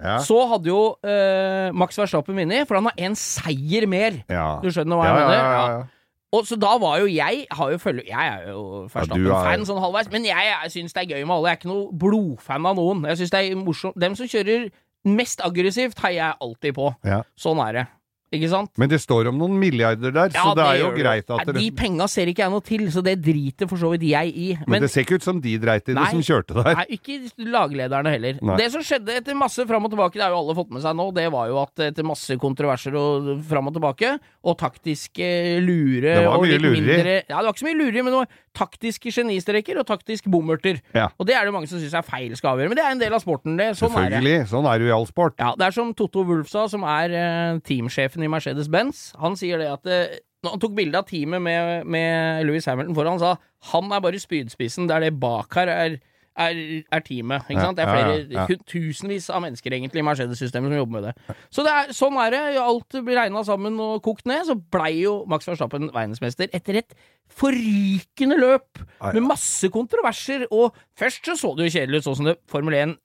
[0.00, 0.14] Ja.
[0.24, 4.22] så hadde jo eh, Max Verstappen vunnet, for han har én seier mer.
[4.62, 5.34] Du skjønner hva jeg mener?
[5.36, 5.64] ja, Ja.
[5.80, 5.88] ja.
[6.32, 9.80] Og så da var jo jeg har jo følge, Jeg er jo Verstappen-fan er- sånn
[9.82, 11.48] halvveis, men jeg, jeg syns det er gøy med alle.
[11.50, 13.02] Jeg er ikke noe blodfan av noen.
[13.10, 14.68] Jeg synes det er morsomt Dem som kjører
[15.04, 16.94] mest aggressivt, heier jeg alltid på.
[17.04, 17.22] Ja.
[17.36, 17.84] Sånn er det.
[18.30, 18.70] Ikke sant?
[18.78, 21.00] Men det står om noen milliarder der, så det er jo det.
[21.02, 23.80] greit at Nei, De det penga ser ikke jeg noe til, så det driter for
[23.80, 24.48] så vidt jeg i.
[24.70, 26.78] Men det ser ikke ut som de dreit i det som kjørte der.
[26.78, 27.16] Nei, ikke
[27.50, 28.38] laglederne heller.
[28.38, 28.58] Nei.
[28.60, 30.94] Det som skjedde etter masse fram og tilbake, det har jo alle fått med seg
[31.00, 34.12] nå, det var jo at etter masse kontroverser og fram og tilbake,
[34.46, 35.32] og taktiske
[35.66, 36.80] lure Det var og mye lureri.
[36.86, 40.30] mindre Ja, det var ikke så mye lureri, men det var taktiske genistreker og taktisk
[40.30, 40.78] bommerter.
[40.94, 41.08] Ja.
[41.18, 43.02] Og det er det mange som syns er feil skal avgjøre, men det er en
[43.02, 43.72] del av sporten, det.
[43.78, 44.18] Sånn er det.
[44.22, 44.48] Selvfølgelig.
[44.54, 45.36] Sånn er det jo i all sport.
[45.42, 49.10] Ja, det er som Totto Wolff sa, som er eh, teamsjefen i Mercedes-Benz.
[49.20, 52.96] Han sier det at eh, når han tok bilde av teamet med, med Louis Hamilton
[52.96, 55.98] foran, han sa han er bare spydspissen, der det bak her er,
[56.40, 57.44] er, er teamet.
[57.50, 57.76] Ikke sant?
[57.76, 58.46] Det er flere ja, ja.
[58.48, 58.56] ja.
[58.70, 61.36] tusenvis av mennesker egentlig i Mercedes-systemet som jobber med det.
[61.52, 62.42] Så det er, sånn er det.
[62.62, 64.46] Alt blir regna sammen og kokt ned.
[64.48, 66.96] Så blei jo Max Verstappen verdensmester etter et
[67.36, 68.80] forrykende løp
[69.12, 70.48] med masse kontroverser.
[70.48, 72.98] Og først så så det jo kjedelig ut, sånn som det Formel 1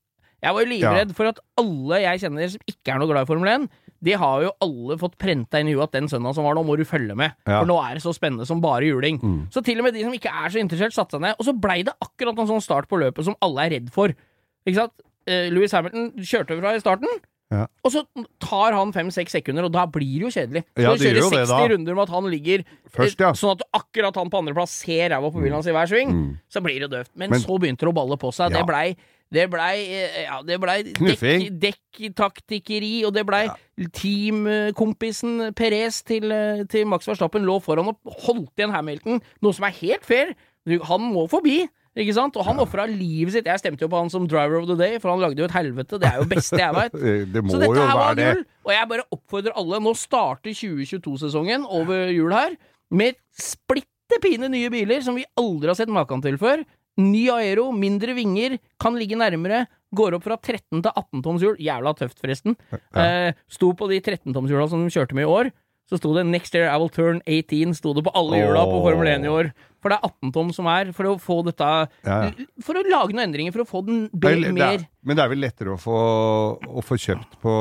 [0.46, 3.30] jeg var jo livredd for at alle jeg kjenner som ikke er noe glad i
[3.30, 3.68] Formel 1,
[4.06, 6.62] de har jo alle fått prenta inn i huet at den søndagen som var nå,
[6.68, 7.34] må du følge med.
[7.48, 7.60] Ja.
[7.64, 9.20] For nå er det så spennende som bare juling.
[9.54, 11.36] Så til og med de som ikke er så interessert, satte seg ned.
[11.42, 14.14] Og så blei det akkurat en sånn start på løpet som alle er redd for.
[14.66, 14.94] Ikke sant?
[15.26, 17.10] Eh, Louis Hamilton kjørte fra i starten.
[17.54, 17.68] Ja.
[17.86, 18.02] Og så
[18.42, 20.64] tar han fem-seks sekunder, og da blir det jo kjedelig.
[20.76, 23.20] Så Ja, du kjører gjør jo det 60 runder med at han ligger eh, Først,
[23.22, 23.30] ja.
[23.38, 26.14] sånn at akkurat han på andreplass ser ræva på bilen hans i hver sving,
[26.50, 27.12] så blir det døvt.
[27.16, 28.54] Men, Men- så begynte det å balle på seg.
[28.54, 28.96] Det blei
[29.34, 33.46] det blei eh, ja, ble dekk- dekktaktikkeri, og det blei
[33.98, 39.66] teamkompisen Perez til, eh, til Max Verstappen lå foran og holdt igjen Hamilton, noe som
[39.68, 40.36] er helt fair.
[40.90, 41.66] Han må forbi.
[41.96, 42.36] Ikke sant?
[42.36, 43.46] Og han ofra livet sitt.
[43.48, 45.54] Jeg stemte jo på han som driver of the day, for han lagde jo et
[45.56, 45.96] helvete.
[46.02, 46.92] Det er jo beste jeg veit.
[47.34, 49.80] Det Så dette her var gull, og jeg bare oppfordrer alle.
[49.86, 52.58] Nå starter 2022-sesongen over jul her,
[52.92, 56.66] med splitter pine nye biler som vi aldri har sett maken til før.
[57.02, 59.66] Ny aero, mindre vinger, kan ligge nærmere.
[59.96, 61.58] Går opp fra 13 til 18 toms hjul.
[61.60, 62.56] Jævla tøft, forresten.
[62.96, 65.52] Eh, sto på de 13 toms hjula som de kjørte med i år.
[65.86, 67.76] Så sto det 'Next year I will turn 18'.
[67.78, 69.54] Sto det på alle hjula på Formel 1 i år.
[69.86, 71.66] For det er 18 tom som er, for å få dette
[72.08, 72.46] Ja, ja.
[72.66, 75.20] For å lage noen endringer, for å få den Det be, det mer er, men
[75.20, 76.00] det er vel lettere å få,
[76.58, 77.54] å få kjøpt på,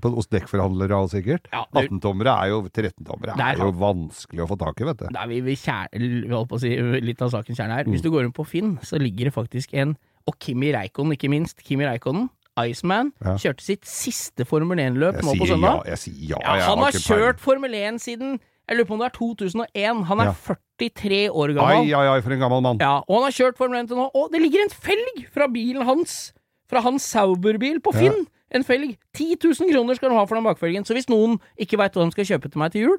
[0.00, 1.50] på, hos dekkforhandlere òg, sikkert?
[1.52, 5.10] Ja, 18-tommere er jo 13-tommere Der er jo vanskelig å få tak i, vet du.
[5.12, 6.72] Det er vi, vi, kjær, vi holdt på å si
[7.04, 7.84] litt av sakens kjerne her.
[7.84, 7.92] Mm.
[7.92, 11.28] Hvis du går inn på Finn, så ligger det faktisk en Og Kimi Reikonen, ikke
[11.32, 11.60] minst.
[11.64, 12.30] Kimi Reikonen,
[12.66, 13.34] Iceman, Ja.
[13.36, 15.84] kjørte sitt siste Formel 1-løp nå på søndag.
[15.84, 16.36] ja, jeg sier ja.
[16.42, 17.06] Ja, jeg han har peiling.
[17.08, 20.04] kjørt Formel 1 siden Jeg lurer på om det er 2001.
[20.04, 20.34] Han er Ja.
[20.78, 21.94] 43 år gammel.
[21.94, 22.76] ai, ai, for en gammel mann.
[22.80, 25.46] Ja, og han har kjørt Formel 1 til nå, og det ligger en felg fra
[25.48, 26.32] bilen hans!
[26.68, 28.26] Fra hans Sauber-bil på Finn!
[28.52, 28.96] En felg.
[29.16, 30.84] 10 000 kroner skal han ha for den bakfelgen.
[30.84, 32.98] Så hvis noen ikke veit hva de skal kjøpe til meg til jul,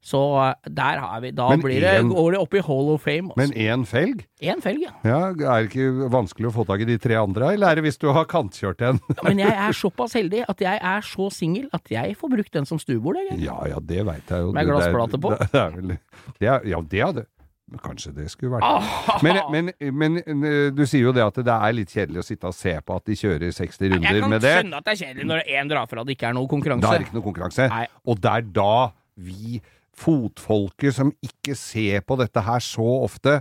[0.00, 2.88] så eh, der har vi Da Men blir det, en- går det opp i Hall
[2.94, 3.28] of Fame.
[3.30, 3.36] Også.
[3.36, 3.66] Men Altså.
[3.68, 4.22] én felg?
[4.40, 4.92] Én felg, ja.
[5.04, 7.84] Ja, Er det ikke vanskelig å få tak i de tre andre, eller er det
[7.84, 9.00] hvis du har kantkjørt en?
[9.08, 12.52] Ja, Men jeg er såpass heldig at jeg er så singel at jeg får brukt
[12.52, 13.16] den som stuebord.
[13.30, 13.40] Jeg.
[13.44, 14.52] Ja ja, det veit jeg jo.
[14.52, 15.36] Med glassplate på?
[15.36, 15.98] Det, det er vel,
[16.40, 17.26] det er, ja, det hadde.
[17.70, 21.54] Men Kanskje det skulle vært men, men, men eh, du sier jo det at det
[21.54, 24.50] er litt kjedelig å sitte og se på at de kjører 60 runder med det.
[24.50, 26.48] Jeg kan skjønne at det er kjedelig når én drar fra det ikke er noe
[26.50, 27.68] Da Det er ikke noe konkurranse.
[27.70, 27.84] Nei.
[28.10, 28.72] Og det er da
[29.20, 29.60] vi
[30.00, 33.40] fotfolket som ikke ser på dette her så ofte,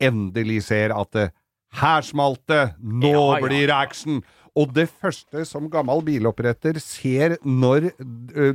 [0.00, 1.30] endelig ser at det,
[1.80, 2.72] her smalt det!
[2.82, 3.46] Nå Ja, ja.
[3.46, 4.22] blir det action!
[4.58, 7.92] Og det første som gammel biloppretter ser når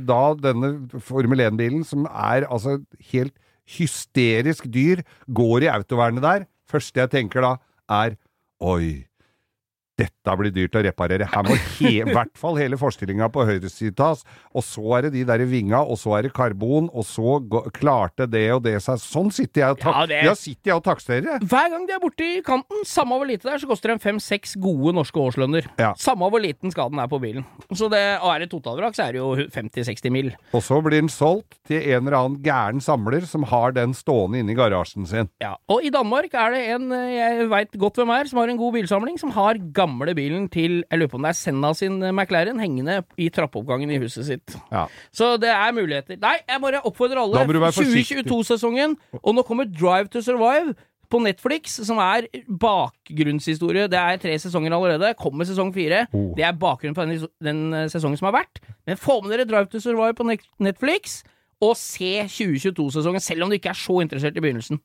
[0.04, 2.76] da denne Formel 1-bilen, som er altså
[3.12, 3.32] helt
[3.78, 7.54] hysterisk dyr, går i autovernet der, første jeg tenker da,
[7.88, 8.18] er
[8.60, 9.06] oi.
[9.96, 11.24] Dette blir dyrt å reparere.
[11.32, 14.24] Her må i hvert fall hele forstillinga på høyresiden tas.
[14.52, 17.38] Og så er det de der vinga, og så er det karbon, og så
[17.72, 19.00] klarte det og det seg.
[19.00, 21.40] Sånn sitter jeg og, tak Ja, det- ja, sitter jeg og taksterer.
[21.40, 24.04] Hver gang de er borti kanten, samme hvor lite det er, så koster det en
[24.04, 25.66] fem-seks gode norske årslønner.
[25.80, 25.94] Ja.
[25.96, 27.46] Samme hvor liten skaden er på bilen.
[27.72, 30.30] Så det, og er det totalvrak, så er det jo 50-60 mil.
[30.52, 34.40] Og så blir den solgt til en eller annen gæren samler som har den stående
[34.44, 35.30] inne i garasjen sin.
[35.40, 35.54] Ja.
[35.72, 38.58] Og i Danmark er det en eh, jeg veit godt hvem er, som har en
[38.60, 39.54] god bilsamling, som har
[39.86, 43.30] gamle bilen til jeg lurer på om det er Senna sin eh, McLaren hengende i
[43.32, 44.56] trappeoppgangen i huset sitt.
[44.72, 44.86] Ja.
[45.14, 46.18] Så det er muligheter.
[46.22, 47.38] Nei, jeg bare oppfordrer alle.
[47.38, 48.26] Da må du være forsiktig.
[48.26, 50.76] 2022-sesongen, og nå kommer Drive to Survive.
[51.06, 52.24] På Netflix, som er
[52.58, 53.84] bakgrunnshistorie.
[53.86, 55.12] Det er tre sesonger allerede.
[55.14, 56.00] Kommer sesong fire.
[56.10, 56.32] Oh.
[56.34, 58.58] Det er bakgrunnen for den, den eh, sesongen som har vært.
[58.90, 60.26] Men få med dere Drive to Survive på
[60.66, 61.20] Netflix,
[61.62, 64.82] og se 2022-sesongen, selv om du ikke er så interessert i begynnelsen.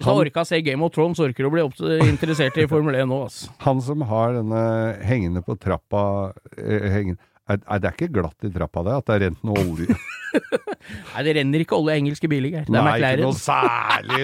[0.00, 1.62] Hvis Han- orka å se Game of Thrones, orker å bli
[2.08, 3.52] interessert i Formel 1 nå, altså.
[3.66, 4.64] Han som har denne
[5.06, 8.96] hengende på trappa eh, hengende, er, er det ikke glatt i trappa det?
[8.98, 9.94] At det er rent noe olje?
[11.14, 12.66] Nei, det renner ikke olje i engelske biler, Geir.
[12.66, 14.22] Det er Nei, ikke noe særlig.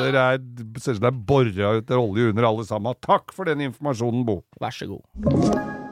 [0.00, 0.42] Det er,
[0.80, 3.00] ser ut som det er bora ut olje under alle sammen.
[3.04, 4.40] Takk for den informasjonen, Bo.
[4.62, 5.82] Vær så god.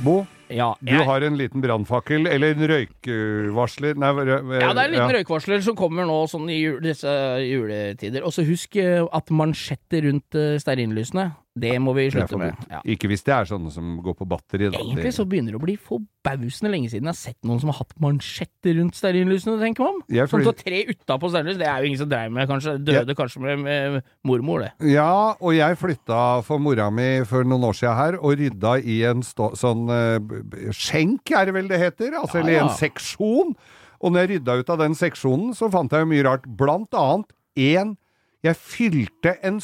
[0.00, 4.88] Bo, Ja, du har en liten brannfakkel, eller en røykvarsler Nei, rø- Ja, det er
[4.88, 5.18] en liten ja.
[5.20, 7.06] røykvarsler som kommer nå sånn i jul, disse
[7.44, 8.24] juletider.
[8.26, 12.54] Og så husk eh, at mansjetter rundt uh, stearinlysene, det må vi slutte med.
[12.70, 12.78] Ja.
[12.86, 14.78] Ikke hvis det er sånne som går på batteri, da.
[14.78, 17.80] Egentlig så begynner det å bli forbausende lenge siden jeg har sett noen som har
[17.80, 19.98] hatt mansjetter rundt stearinlysene, tenker man.
[20.08, 22.76] Jeg Som fly- står tre utapå stearinlys, det er jo ingen som dreier med, kanskje.
[22.86, 24.70] Døde kanskje med, med mormor, det.
[24.94, 29.00] Ja, og jeg flytta for mora mi for noen år siden her, og rydda i
[29.10, 29.84] en stå, sånn
[30.30, 32.14] b- skjenk, er det vel det heter?
[32.20, 33.56] Altså, Ja, eller en seksjon.
[34.00, 36.46] Og når jeg rydda ut av den seksjonen, så fant jeg mye rart.
[36.46, 37.96] Blant annet en
[38.42, 39.58] Jeg fylte en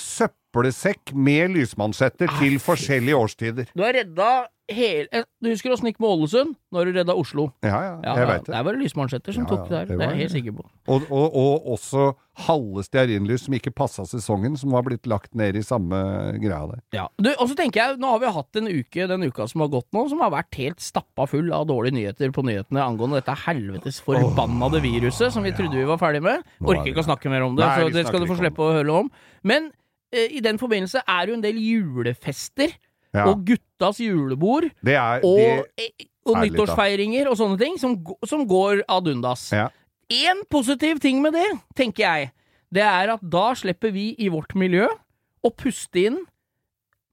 [0.56, 3.66] søppelsekk med lysmansjetter Ah, til forskjellige årstider.
[3.76, 6.56] Du har redda hele eh, Du husker åssen gikk med Ålesund?
[6.74, 7.52] Når du redda Oslo?
[7.62, 8.52] Ja, ja, Ja, jeg veit det.
[8.54, 9.84] Der var det lysmansjetter som Ja, tok ja, det der.
[9.86, 10.64] det Det er jeg helt sikker på.
[10.88, 12.06] Og, og, og også
[12.46, 15.96] halve stearinlys som ikke passa sesongen, som var blitt lagt ned i samme
[16.42, 16.82] greia der.
[16.92, 17.06] Ja.
[17.16, 19.70] Du, og så tenker jeg, nå har vi hatt en uke den uka som har
[19.72, 23.38] gått nå, som har vært helt stappa full av dårlige nyheter på nyhetene angående dette
[23.46, 26.42] helvetes forbannede viruset som vi trodde vi var ferdig med.
[26.42, 28.66] Er Orker ikke å snakke mer om det, Nei, så det skal du få slippe
[28.66, 29.10] å høre om.
[29.46, 29.70] Men
[30.12, 32.74] i den forbindelse er det jo en del julefester,
[33.16, 38.44] Ja, og guttas julebord, er og, eh, og er nyttårsfeiringer og sånne ting, som, som
[38.46, 39.50] går ad undas.
[39.52, 39.68] ja.
[40.06, 42.30] En positiv ting med det, tenker jeg,
[42.70, 44.86] det er at da slipper vi i vårt miljø
[45.42, 46.20] å puste inn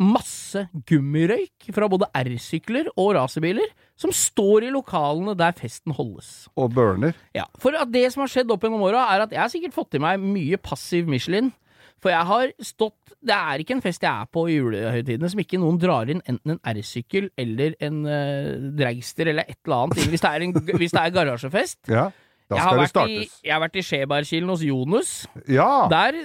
[0.04, 6.48] masse gummirøyk fra både R-sykler og racerbiler som står i lokalene der festen holdes.
[6.58, 7.14] Og burner.
[7.38, 9.98] Ja, For det som har skjedd opp gjennom åra, er at jeg har sikkert fått
[9.98, 11.52] i meg mye passiv Michelin.
[12.04, 15.40] For jeg har stått Det er ikke en fest jeg er på i julehøytidene som
[15.40, 20.12] ikke noen drar inn enten en R-sykkel eller en uh, dragster eller et eller annet
[20.12, 21.80] hvis det er, en, hvis det er garasjefest.
[21.88, 22.10] Ja,
[22.52, 23.38] da Jeg har, skal det vært i, startes.
[23.48, 25.12] jeg har vært i Skjebergkilen hos Jonus.
[25.48, 25.70] Ja!
[25.94, 26.18] Der,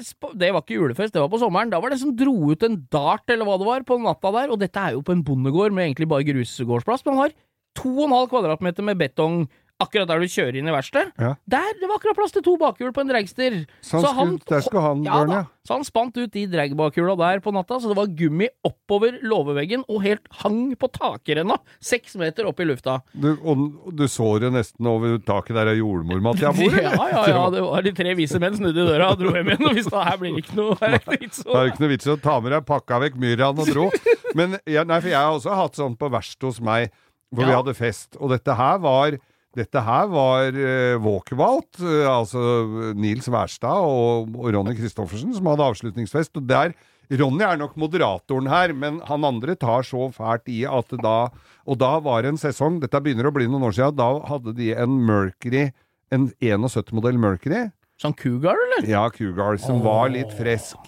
[0.42, 1.70] det var ikke julefest, det var på sommeren.
[1.70, 4.50] Da var det som dro ut en dart eller hva det var på natta der,
[4.50, 7.36] og dette er jo på en bondegård med egentlig bare grusgårdsplass, men han har
[7.78, 9.44] to og en halv kvadratmeter med betong
[9.78, 11.12] akkurat der du kjører inn i verkstedet.
[11.22, 11.34] Ja.
[11.46, 13.60] Der, det var akkurat plass til to bakhjul på en dragster.
[13.84, 15.42] Så han skulle, der skal han ja, da.
[15.68, 19.84] Så han spant ut de dragbakhjula der på natta, så det var gummi oppover låveveggen
[19.84, 22.98] og helt hang på takrenna, seks meter opp i lufta.
[23.12, 27.44] Du, og du så det nesten over taket der av jeg bor, Ja, ja, ja,
[27.52, 29.94] det var de tre vise menn snudde i døra og dro hjem igjen og visste
[29.94, 31.92] at her blir det ikke noe, her er ikke noe vits Det er ikke noe
[31.92, 33.88] vits i å ta med deg pakka vekk myraen og dro.
[34.38, 36.94] Men nei, for jeg har også hatt sånn på verkstedet hos meg,
[37.28, 38.16] hvor vi hadde fest.
[38.18, 39.18] Og dette her var
[39.58, 45.66] dette her var uh, Walkabout, eh, altså Nils Wærstad og, og Ronny Christoffersen, som hadde
[45.66, 46.38] avslutningsfest.
[46.38, 46.74] Og der
[47.08, 51.30] Ronny er nok moderatoren her, men han andre tar så fælt i at da
[51.68, 54.54] Og da var det en sesong, dette begynner å bli noen år siden, da hadde
[54.56, 55.68] de en Mercury,
[56.12, 57.66] en 71-modell Mercury.
[58.00, 58.86] Sånn Cougar, eller?
[58.88, 60.78] Ja, Cougar, som var litt fresk.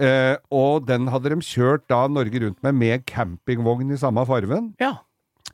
[0.00, 4.72] Eh, og den hadde de kjørt da Norge rundt med, med campingvogn i samme farven.
[4.82, 4.96] Ja.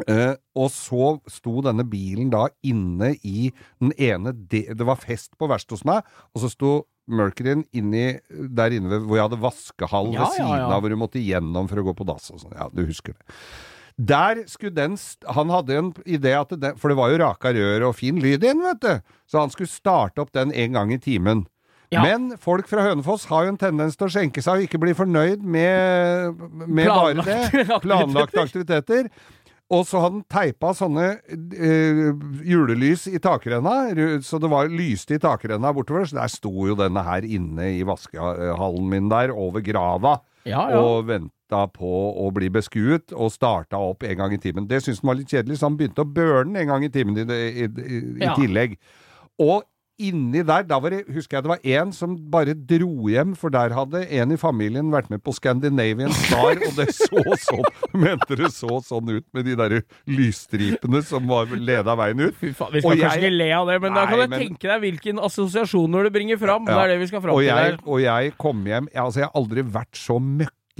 [0.09, 3.51] Eh, og så sto denne bilen da inne i
[3.83, 6.73] den ene de Det var fest på verkstedet hos meg, og så sto
[7.11, 10.71] Mercuryen inni der inne ved, hvor jeg hadde vaskehall Ja, ved ja, siden ja.
[10.71, 12.55] av, hvor du måtte gjennom for å gå på dass og sånn.
[12.55, 13.39] Ja, du husker det.
[14.01, 14.95] Der skulle den
[15.37, 18.45] Han hadde en idé at det, For det var jo raka rør og fin lyd
[18.47, 19.17] inn, vet du.
[19.29, 21.45] Så han skulle starte opp den en gang i timen.
[21.91, 22.05] Ja.
[22.07, 24.93] Men folk fra Hønefoss har jo en tendens til å skjenke seg og ikke bli
[24.95, 27.65] fornøyd med, med bare det.
[27.83, 29.09] Planlagte aktiviteter.
[29.71, 32.01] Og så hadde han teipa sånne eh,
[32.43, 33.93] julelys i takrenna,
[34.27, 36.09] så det var lyste i takrenna bortover.
[36.11, 40.17] Så der sto jo denne her inne i vaskehallen min der, over grava,
[40.49, 40.81] Ja, ja.
[40.81, 44.67] og venta på å bli beskuet, og starta opp en gang i timen.
[44.67, 47.19] Det syntes han var litt kjedelig, så han begynte å børne en gang i timen
[47.23, 48.35] i, i, i, i Ja.
[48.39, 48.75] tillegg.
[49.39, 49.63] Og
[50.01, 53.53] inni der, da var det, husker jeg det var en som bare dro hjem, for
[53.53, 57.69] der hadde en i familien vært med på Scandinavian Star, og det så sånn,
[58.05, 59.77] mente det så sånn ut med de der
[60.11, 62.37] lysstripene som var leda veien ut.
[62.41, 64.27] Fy faen, vi skal Og kanskje jeg- ikke le av det, men da kan du
[64.29, 66.65] men- tenke deg hvilken assosiasjoner du bringer fram.
[66.67, 69.29] Det er det vi skal fram Og til jeg, og jeg kom hjem Altså, jeg
[69.31, 70.19] har aldri vært så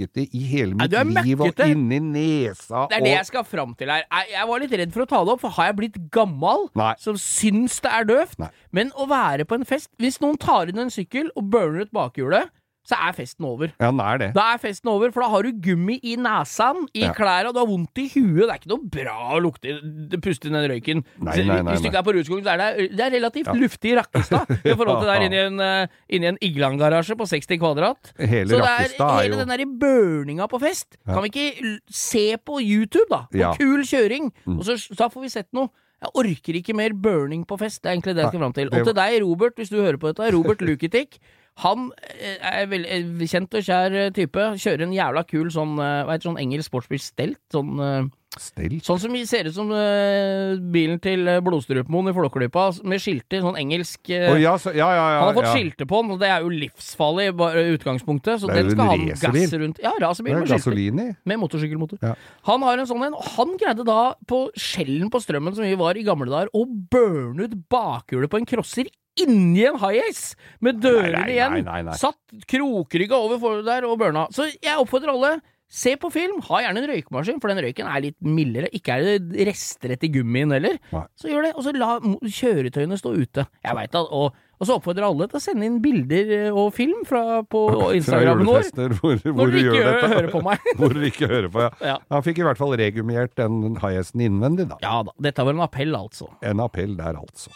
[0.01, 3.75] møkkete i hele mitt liv, og inni nesa Det er og det jeg skal fram
[3.75, 4.03] til her.
[4.05, 6.69] Jeg, jeg var litt redd for å ta det opp, for har jeg blitt gammal
[6.75, 6.93] Nei.
[6.99, 8.39] som syns det er døvt?
[8.39, 8.49] Nei.
[8.71, 11.93] Men å være på en fest Hvis noen tar inn en sykkel og burner ut
[11.95, 12.51] bakhjulet,
[12.87, 13.69] så er festen over.
[13.79, 14.27] Ja, den er det.
[14.33, 17.11] Da er festen over, for da har du gummi i nesa, i Ja.
[17.13, 18.47] klærne, du har vondt i huet.
[18.47, 19.75] Det er ikke noe bra å lukte,
[20.21, 21.03] puste inn den røyken.
[21.21, 23.51] Nei, nei, nei, Hvis du ikke er på Rudskogen, så er det, det er relativt
[23.53, 27.59] luftig i Rakkestad i forhold til der inne i en, uh, en Igland-garasje på 60
[27.61, 28.11] kvadrat.
[28.17, 30.97] Hele Så det er er hele jo den der burninga på fest.
[31.05, 33.23] Kan vi ikke se på YouTube, da?
[33.31, 33.53] På Ja.
[33.53, 34.31] kul kjøring.
[34.57, 35.69] Og så, så får vi sett noe.
[36.01, 37.83] Jeg orker ikke mer burning på fest.
[37.83, 38.69] Det er egentlig det jeg skal fram til.
[38.73, 40.31] Og til deg, Robert, hvis du hører på dette.
[40.33, 41.19] Robert Lukitic.
[41.59, 44.47] Han eh, er vel eh, kjent og kjær eh, type.
[44.61, 47.43] Kjører en jævla kul sånn, hva heter sånn engelsk sportsbil stelt.
[47.53, 48.85] Sånn, Stelt.
[48.87, 53.41] Sånn som ser ut som uh, bilen til Blodstrupmoen i Flåklypa, med skilter.
[53.43, 56.29] Sånn engelsk Å ja, så, ja, ja, han har fått skilter på den, og det
[56.31, 58.39] er jo livsfarlig i utgangspunktet.
[58.39, 59.83] Så Det den skal han gasse rundt.
[59.83, 61.11] Ja, racerbil med er skilter.
[61.27, 62.15] Med motorsykkelmotor.
[62.47, 63.99] Han har en sånn en, og han greide da,
[64.31, 68.39] på skjellen på strømmen som vi var i gamle dager, å burne ut bakhjulet på
[68.39, 68.87] en crosser
[69.19, 70.35] inni en high-ace!
[70.63, 71.85] Med dørene Nei, nei, igjen.
[71.87, 71.95] nei.
[71.99, 74.27] Satt krokrygga over der og burna.
[74.31, 75.33] Så jeg oppfordrer alle.
[75.71, 78.67] Se på film, ha gjerne en røykemaskin, for den røyken er litt mildere.
[78.75, 80.75] Ikke er det rester etter gummien heller.
[81.15, 81.93] Så gjør det, og så la
[82.27, 83.45] kjøretøyene stå ute.
[83.63, 86.73] Jeg veit at, og, og så oppfordrer alle til å sende inn bilder eh, og
[86.75, 88.67] film fra, på Fra Instagrammen vår.
[88.99, 90.67] hvor, hvor Når du ikke gjør hører på meg.
[90.81, 91.71] hvor du ikke hører på, ja.
[91.93, 91.95] Ja.
[92.17, 94.81] Han fikk i hvert fall regummiert den high-hesten innvendig, da.
[94.83, 96.27] Ja da, dette var en appell, altså.
[96.43, 97.55] En appell der, altså.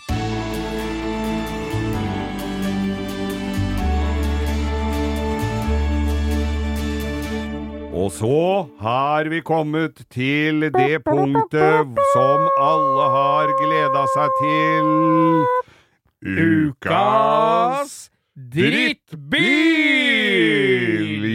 [7.96, 14.86] Og så har vi kommet til det punktet som alle har gleda seg til.
[16.36, 17.94] Ukas
[18.36, 19.26] drittbil!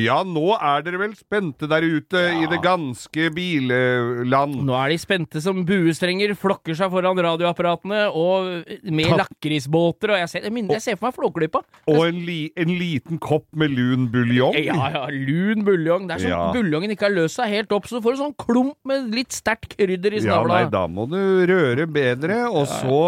[0.01, 4.57] Ja, nå er dere vel spente der ute i det ganske billand.
[4.67, 10.33] Nå er de spente som buestrenger, flokker seg foran radioapparatene og med lakrisbåter, og jeg
[10.33, 11.63] ser, jeg, jeg ser for meg Flåklypa.
[11.91, 14.57] Og en, li, en liten kopp med lun buljong.
[14.65, 16.09] Ja, ja, lun buljong.
[16.09, 16.45] Det er som Ja.
[16.55, 19.35] buljongen ikke har løst seg helt opp, så du får en sånn klump med litt
[19.35, 20.63] sterkt krydder i snavla.
[20.63, 21.19] Ja, nei, da må du
[21.51, 22.45] røre bedre.
[22.51, 23.01] Og så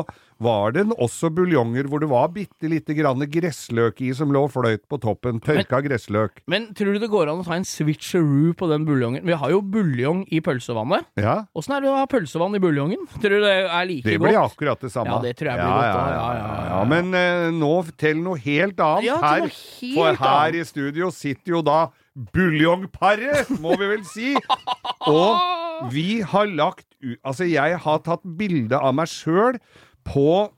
[0.45, 4.83] var det også buljonger hvor det var bitte lite grann gressløk i som lå fløyt
[4.91, 5.41] på toppen.
[5.45, 6.43] Tørka gressløk.
[6.51, 9.25] Men tror du det går an å ta en switcheroo på den buljongen?
[9.27, 11.09] Vi har jo buljong i pølsevannet.
[11.21, 13.07] Ja, Åssen er det å ha pølsevann i buljongen?
[13.23, 14.27] Tror du det er like det godt?
[14.29, 15.17] blir akkurat det samme.
[15.17, 16.85] Ja, det tror jeg blir ja, godt, Ja, ja, Ja.
[16.93, 19.07] Men eh, nå til noe helt annet.
[19.07, 20.63] Ja, her, helt for her annet.
[20.63, 21.81] i studio sitter jo da
[22.37, 24.33] buljongparet, må vi vel si.
[25.13, 29.57] Og vi har lagt ut Altså, jeg har tatt bilde av meg sjøl
[30.05, 30.51] på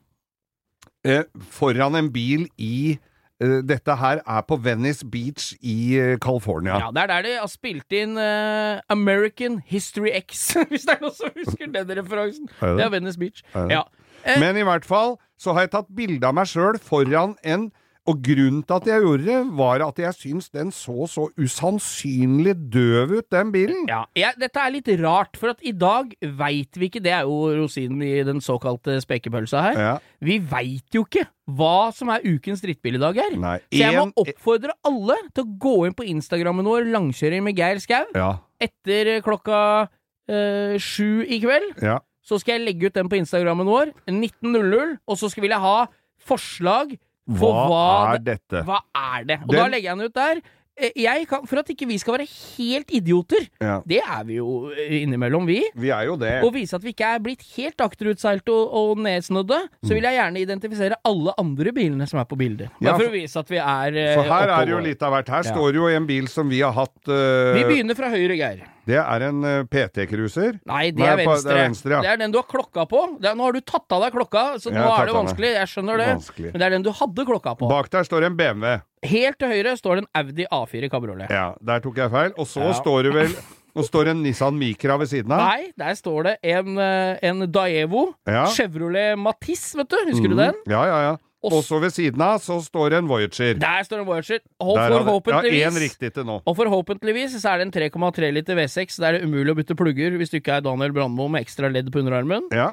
[1.05, 2.95] eh, Foran en bil i
[3.41, 6.79] eh, Dette her er på Venice Beach i eh, California.
[6.81, 11.05] Ja, det er der de har spilt inn eh, American History X, hvis det er
[11.05, 12.49] noen som husker den referansen.
[12.59, 12.77] Er det det?
[12.79, 13.43] Det er Venice Beach.
[13.53, 13.79] Er det?
[13.79, 13.83] Ja.
[14.25, 17.69] Eh, Men i hvert fall så har jeg tatt bilde av meg sjøl foran en
[18.05, 22.53] Og grunnen til at jeg gjorde det, var at jeg syns den så så usannsynlig
[22.73, 23.87] døv ut, den bilen.
[23.89, 27.23] ja, ja dette er litt rart, for at i dag veit vi ikke Det er
[27.25, 29.79] jo rosinen i den såkalte spekepølsa her.
[29.87, 29.95] Ja.
[30.21, 33.35] Vi veit jo ikke hva som er ukens drittbil i dag her.
[33.41, 33.57] Nei.
[33.73, 37.81] Så jeg må oppfordre alle til å gå inn på Instagrammen vår, Langkjøring med Geir
[37.81, 38.31] Skau, Ja.
[38.61, 39.89] etter klokka
[40.29, 41.73] øh, sju i kveld.
[41.81, 41.99] ja.
[42.25, 45.61] Så skal jeg legge ut den på Instagrammen vår, 19.00, og så skal vil jeg
[45.61, 45.85] ha
[46.25, 46.95] forslag
[47.27, 48.61] Hva, hva, er dette?
[48.67, 49.39] Hva er det?
[49.43, 50.41] Og Den- da legger jeg den ut der.
[50.77, 53.81] eh, kan, For at ikke vi skal være helt idioter, Ja.
[53.87, 55.63] det er vi jo eh, innimellom, vi.
[55.73, 56.43] Vi er jo det.
[56.43, 60.19] Og vise at vi ikke er blitt helt akterutseilt og, og nedsnødde, så vil jeg
[60.19, 62.69] gjerne identifisere alle andre bilene som er på bildet.
[62.79, 64.61] Bare Ja, for for- å vise at vi er eh, For her oppover.
[64.61, 65.27] er jo litt av hvert.
[65.29, 65.51] Her Ja.
[65.55, 67.53] står jo en bil som vi har hatt uh...
[67.55, 68.61] Vi begynner fra høyre, Geir.
[68.85, 70.59] Det er en eh, PT-cruiser.
[70.69, 71.49] Nei, det Nei, er på- venstre.
[71.49, 72.01] det er venstre, ja.
[72.01, 73.01] Det er den du har klokka på.
[73.23, 75.51] Er, nå har du tatt av deg klokka, så nå er det vanskelig.
[75.55, 76.07] Jeg skjønner det.
[76.13, 76.51] Vanskelig.
[76.53, 77.69] Men det er den du hadde klokka på.
[77.69, 78.81] Bak der står en BMW.
[79.05, 81.29] Helt til høyre står det en Audi A4 Cabriolet.
[81.29, 82.33] Ja, der tok jeg feil.
[82.37, 82.73] Og så Ja.
[82.73, 83.35] står det vel
[83.75, 85.49] Nå står en Nissan Micra ved siden av.
[85.51, 88.13] Nei, der står det en, eh, en Daevo.
[88.25, 88.45] Ja.
[88.47, 89.97] Chevrolet Matisse, vet du.
[90.13, 90.37] Husker du Mhm.
[90.37, 90.53] den?
[90.67, 91.17] Ja, ja, ja.
[91.53, 93.59] Og så ved siden av så står det en Voyager.
[93.61, 94.39] Der står en Voyager.
[94.59, 96.39] Og Der forhåpentligvis Ja, én riktig til nå.
[96.45, 98.97] Og forhåpentligvis så er det en 3,3 liter V6.
[99.01, 101.69] Der er det umulig å bytte plugger hvis du ikke er Daniel Brandmo med ekstra
[101.71, 102.49] ledd på underarmen.
[102.55, 102.71] Ja.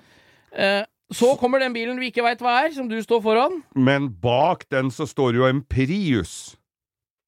[0.57, 3.62] Eh, så kommer den bilen vi ikke veit hva er, som du står foran.
[3.77, 6.57] Men bak den så står jo en Prius.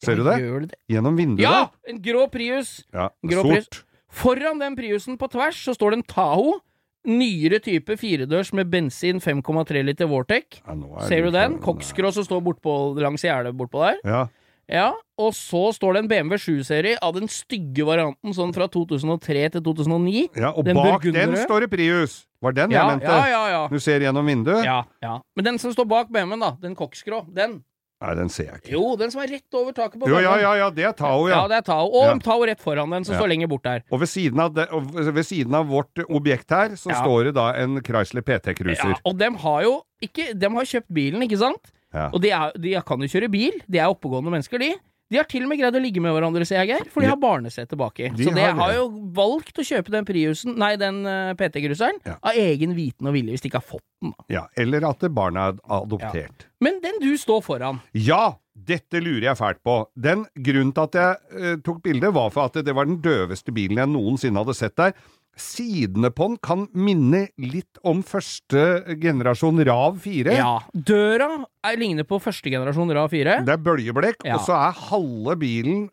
[0.05, 0.38] Ser du det?
[0.68, 0.78] Det?
[0.92, 1.45] Gjennom vinduet.
[1.45, 1.68] Ja!
[1.88, 2.82] En grå Prius.
[2.92, 3.11] ja.
[3.24, 3.84] Grå Prius.
[4.14, 6.61] Foran den Priusen på tvers så står det en Taho.
[7.05, 10.62] Nyere type firedørs med bensin 5,3 liter Vortec.
[10.62, 11.59] Ja, er Ser du den?
[11.61, 14.00] Koksgrå som står bortpå, langs gjerdet bortpå der.
[14.09, 14.22] Ja.
[14.64, 14.86] Ja,
[15.20, 19.64] og så står det en BMW 7-serie av den stygge varianten, sånn fra 2003 til
[19.66, 20.22] 2009.
[20.40, 22.22] ja, og Den bak den står det Prius.
[22.40, 23.05] Var den jeg mente?
[23.05, 23.61] ja, ja, ja.
[23.68, 24.64] Du ser gjennom vinduet?
[24.64, 25.18] ja, ja.
[25.36, 27.61] Men den som står bak BMW-en, da, den Coxcrow, den
[28.05, 28.72] Nei, den ser jeg ikke.
[28.74, 31.26] Jo, den som er rett over taket på Jo, ja, ja, ja, det er Tao,
[31.28, 31.48] Ja, ja.
[31.48, 31.86] det er Tao.
[31.88, 32.14] Og Ja.
[32.24, 33.20] Tao rett foran den, som Ja.
[33.20, 33.82] står lenger bort der.
[33.90, 37.02] Og ved siden av, det, ved siden av vårt objekt her, så Ja.
[37.02, 40.92] står det da en Chrysler PT Ja, og dem har jo ikke dem har kjøpt
[40.92, 41.72] bilen, ikke sant?
[42.12, 43.52] Og de, er, de kan jo kjøre bil.
[43.70, 44.74] De er oppegående mennesker, de.
[45.12, 46.86] De har til og med greid å ligge med hverandre, ser jeg, Geir.
[46.90, 48.09] For de har barnesete baki.
[48.16, 52.00] De Så de har har, jo valgt å kjøpe den Priusen, nei, den uh, PT-gruseren,
[52.09, 52.16] Ja.
[52.24, 54.14] av egen viten og vilje, hvis de ikke har fått den.
[54.16, 54.24] da.
[54.32, 56.46] Ja, eller at barna er adoptert.
[56.64, 59.76] Men den du står foran Ja, dette lurer jeg fælt på.
[59.94, 63.52] Den grunnen til at jeg uh, tok bildet, var for at det var den døveste
[63.55, 64.96] bilen jeg noensinne hadde sett der.
[65.41, 70.35] Sidene på den kan minne litt om første generasjon Rav 4.
[70.37, 70.53] Ja.
[70.74, 71.28] Døra
[71.64, 73.39] er, ligner på første generasjon RAV4.
[73.47, 74.37] Det er bøljeblekk, Ja.
[74.37, 75.87] og så er halve bilen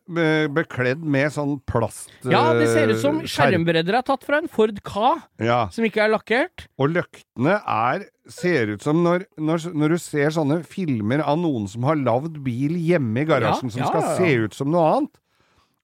[0.53, 2.11] bekledd med sånn plast...
[2.27, 5.87] Ja, det ser ut som eh, skjermbredder er tatt fra en Ford Ka, Ja, som
[5.87, 6.67] ikke er lakkert.
[6.77, 11.65] og løktene er Ser ut som når, når, når du ser sånne filmer av noen
[11.67, 15.17] som har lagd bil hjemme i garasjen, som skal se ut som noe annet.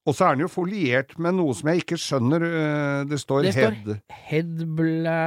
[0.07, 2.43] Og så er den jo foliert med noe som jeg ikke skjønner.
[2.47, 3.89] eh, Det står, Det head...
[4.29, 5.17] Headbla...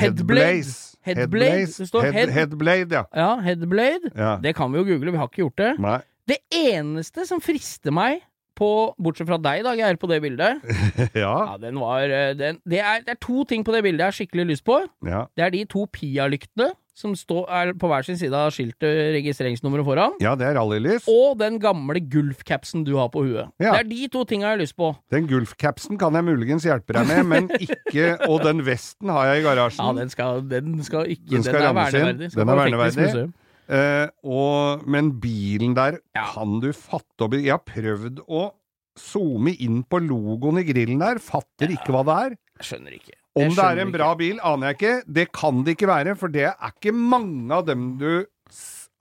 [0.00, 0.96] Headblaze.
[1.04, 1.66] Headblade.
[1.68, 3.02] Det står Head, head- Headblade, ja.
[3.14, 4.10] Ja, Headblade.
[4.16, 4.36] ja.
[4.42, 5.72] Det kan vi jo google, vi har ikke gjort det.
[5.84, 5.98] Nei.
[6.28, 8.22] Det eneste som frister meg
[8.56, 8.68] på,
[9.02, 10.62] bortsett fra deg, da, Geir, på det bildet
[11.18, 11.32] ja.
[11.50, 14.12] Ja, den var eh, den, det, er, det er to ting på det bildet jeg
[14.12, 14.78] har skikkelig lyst på.
[15.04, 15.24] ja.
[15.36, 18.86] Det er de to Pia-lyktene som står, er på hver sin side av skiltet,
[19.16, 20.12] registreringsnummeret foran.
[20.22, 21.08] Ja, det er rallylys.
[21.10, 23.50] Og den gamle Gulf-capsen du har på huet.
[23.58, 23.72] Ja.
[23.74, 24.92] Det er de to tinga jeg har lyst på.
[25.10, 29.42] Den Gulf-capsen kan jeg muligens hjelpe deg med, men ikke Og den vesten har jeg
[29.42, 29.82] i garasjen.
[29.82, 32.30] Ja, den skal, den skal ikke Den skal er verneverdig.
[32.34, 33.32] Den er verneverdig.
[33.64, 36.28] Eh, og, men bilen der, Ja.
[36.34, 38.52] kan du fatte i Jeg har prøvd å
[38.94, 42.36] zoome inn på logoen i grillen der, fatter ikke hva det er.
[42.60, 43.16] Jeg skjønner ikke.
[43.34, 43.96] Om det er en en ikke.
[43.98, 44.96] bra bil, aner jeg ikke.
[45.18, 48.24] Det kan det ikke være, for det er ikke mange av dem du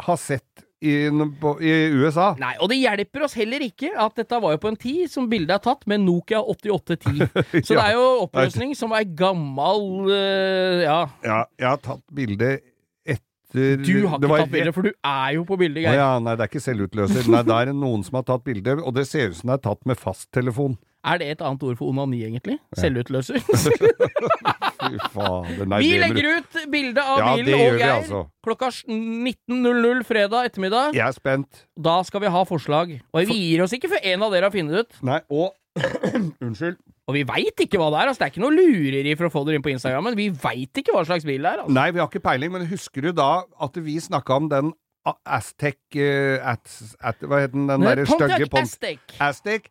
[0.03, 0.93] har sett i,
[1.39, 2.33] på, i USA.
[2.41, 5.29] Nei, og det hjelper oss heller ikke at dette var jo på en tid som
[5.31, 7.29] bildet er tatt med Nokia 8810.
[7.67, 10.99] Så det er jo oppløsning som er gammel uh, Ja.
[11.23, 12.55] Ja, jeg har tatt bilde
[13.07, 15.99] etter Du har ikke tatt bilde, for du er jo på bildet, Geir.
[16.01, 17.29] ja, nei, det er ikke selvutløser.
[17.31, 19.67] Nei, det er noen som har tatt bilde, og det ser ut som det er
[19.69, 20.75] tatt med fasttelefon.
[21.03, 22.55] Er det et annet ord for onani, egentlig?
[22.79, 23.41] Selvutløser?
[24.83, 25.65] Fy fader.
[25.67, 28.21] Nei, vi legger ut bilde av Ja, bilen og Geir altså.
[28.45, 30.95] klokka 19.00 fredag ettermiddag.
[30.95, 31.65] Jeg er spent.
[31.75, 32.95] Da skal vi ha forslag.
[33.11, 35.03] Og vi gir oss ikke før en av dere har funnet det ut.
[35.11, 35.51] Nei, og
[36.45, 36.77] Unnskyld.
[37.09, 38.09] Og vi veit ikke hva det er.
[38.11, 40.29] altså Det er ikke noe lureri for å få dere inn på Instagram, men vi
[40.31, 41.63] veit ikke hva slags bil det er.
[41.65, 44.71] altså Nei, vi har ikke peiling, men husker du da at vi snakka om den
[45.03, 46.69] Aztec uh, at,
[47.03, 49.17] at, Hva het den, den derre stygge Pontiac Aztec.
[49.19, 49.67] Aztec.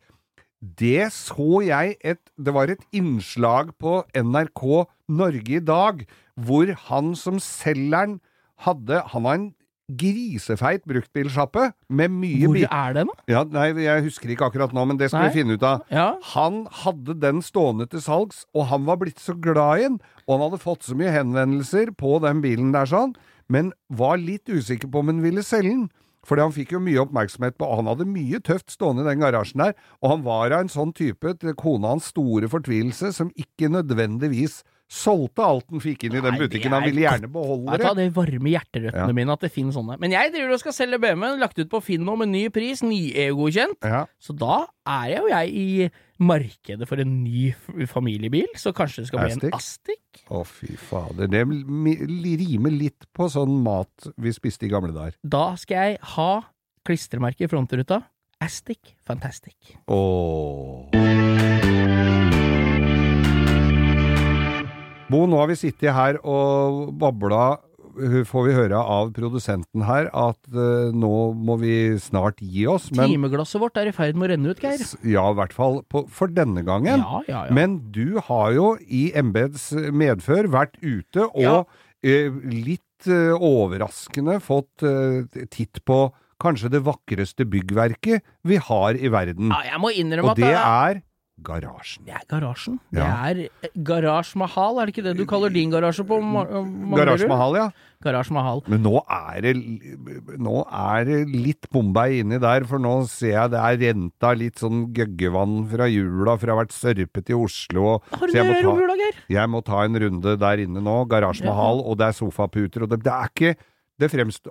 [0.63, 4.63] Det så jeg et Det var et innslag på NRK
[5.11, 6.05] Norge i dag,
[6.39, 8.21] hvor han som selgeren
[8.63, 9.49] hadde Han var en
[9.93, 13.25] grisefeit bruktbilsjappe med mye Hvor er den, da?
[13.29, 15.33] Ja, nei, jeg husker ikke akkurat nå, men det skal Nei.
[15.33, 15.83] vi finne ut av.
[15.93, 16.07] Ja.
[16.33, 20.37] Han hadde den stående til salgs, og han var blitt så glad i den, og
[20.37, 23.13] han hadde fått så mye henvendelser på den bilen der sånn,
[23.53, 25.91] men var litt usikker på om han ville selge den.
[26.27, 29.25] Fordi han fikk jo mye oppmerksomhet på, og han hadde mye tøft stående i den
[29.25, 33.33] garasjen der, og han var av en sånn type, til kona hans store fortvilelse, som
[33.35, 34.61] ikke nødvendigvis
[34.93, 36.75] solgte alt han fikk inn i den butikken.
[36.77, 37.93] Han ville gjerne beholde det.
[37.97, 39.17] Det varmer hjerterøttene Ja.
[39.17, 39.97] mine at det finnes sånne.
[40.03, 42.83] Men jeg driver og skal selge BMW-en, lagt ut på Finn nå med ny pris,
[42.85, 43.81] ny-EU-godkjent.
[43.89, 44.05] Ja.
[44.21, 45.91] Så da er jo jeg i
[46.23, 47.55] markedet for en ny
[47.89, 49.99] familiebil, så kanskje det skal bli en Astic?
[50.31, 51.27] Å, fy fader.
[51.33, 55.17] Det rimer litt på sånn mat vi spiste i gamle dager.
[55.25, 56.31] Da skal jeg ha
[56.87, 58.03] klistremerke i frontruta.
[58.43, 59.55] Astic Fantastic.
[59.89, 61.72] Åh.
[65.13, 67.59] Bo, nå har vi sittet her og babla,
[68.29, 72.89] får vi høre av produsenten her, at uh, nå må vi snart gi oss.
[72.97, 74.81] Men Timeglasset vårt er i ferd med å renne ut, Geir.
[75.05, 77.05] ja, i hvert fall på, for denne gangen.
[77.05, 77.55] Ja, ja, ja.
[77.55, 81.69] Men du har jo i embets medfør vært ute og
[82.01, 86.07] eh, litt uh, overraskende fått eh, titt på
[86.43, 89.53] kanskje det vakreste byggverket vi har i verden.
[89.53, 91.03] ja, jeg må innrømme og at det det er
[91.41, 92.05] garasjen.
[92.07, 92.79] det er garasjen.
[92.93, 93.49] Det er
[93.83, 96.99] Garasj Mahal, er det ikke det du kaller din garasje på Ma- Manglerud?
[97.01, 97.71] Garasje Mahal, ja.
[98.05, 98.63] Garasje Mahal.
[98.69, 99.55] Men nå er det,
[100.39, 104.59] nå er det litt Bombay inni der, for nå ser jeg det er renta litt
[104.63, 107.85] sånn gøggevann fra jula, for jeg har vært sørpet i Oslo.
[107.97, 109.21] Og, Har du det i ta, Geir?
[109.39, 110.97] jeg må ta en runde der inne nå.
[111.09, 111.51] Garasje Ja.
[111.55, 113.57] Mahal, og det er sofaputer, og det, det er ikke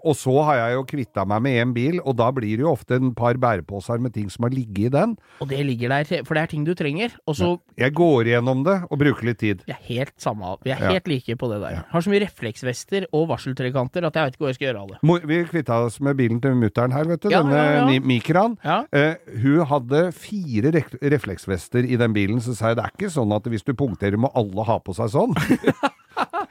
[0.04, 2.72] og så har jeg jo kvitta meg med én bil, og da blir det jo
[2.72, 5.18] ofte en par bæreposer med ting som har ligget i den.
[5.42, 7.12] Og det ligger der, for det er ting du trenger.
[7.28, 9.64] Og så Jeg går gjennom det og bruker litt tid.
[9.68, 10.92] Vi er helt samme, vi er Ja.
[10.94, 11.84] helt like på det der.
[11.92, 14.88] Har så mye refleksvester og varseltrekanter at jeg vet ikke hvor jeg skal gjøre av
[14.88, 15.28] det.
[15.28, 17.30] Vi kvitta oss med bilen til mutter'n her, vet du.
[17.30, 18.48] Ja, denne ja, ja.
[18.64, 18.86] Ja.
[18.94, 20.72] Eh, hun hadde fire
[21.02, 24.18] refleksvester i den bilen, så sa jeg det er ikke sånn at hvis du punkterer
[24.18, 25.34] må alle ha på seg sånn.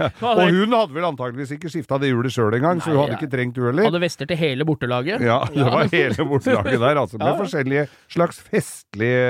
[0.01, 3.31] Og hun hadde vel antageligvis ikke skifta det hjulet sjøl engang, så hun hadde ikke
[3.33, 3.89] trengt du heller.
[3.89, 5.25] Hadde vester til hele bortelaget.
[5.25, 7.21] Ja, det var hele bortelaget der, altså.
[7.21, 9.25] Med forskjellige slags festlige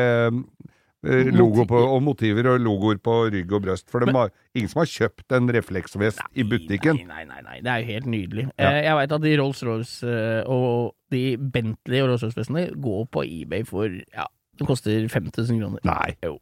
[1.04, 3.88] eh, logo på, og motiver og logoer på rygg og brøst.
[3.92, 7.00] For det var ingen som har kjøpt en refleksvest i butikken.
[7.08, 7.56] Nei, nei, nei, nei.
[7.64, 8.46] det er jo helt nydelig.
[8.56, 8.70] Ja.
[8.72, 13.66] Eh, jeg veit at de Rolls-Royce eh, og de Bentley og Rolls-Royce-vestene går på eBay
[13.68, 14.28] for ja,
[14.60, 15.84] det koster 5000 kroner.
[15.88, 16.14] Nei.
[16.24, 16.38] Jo.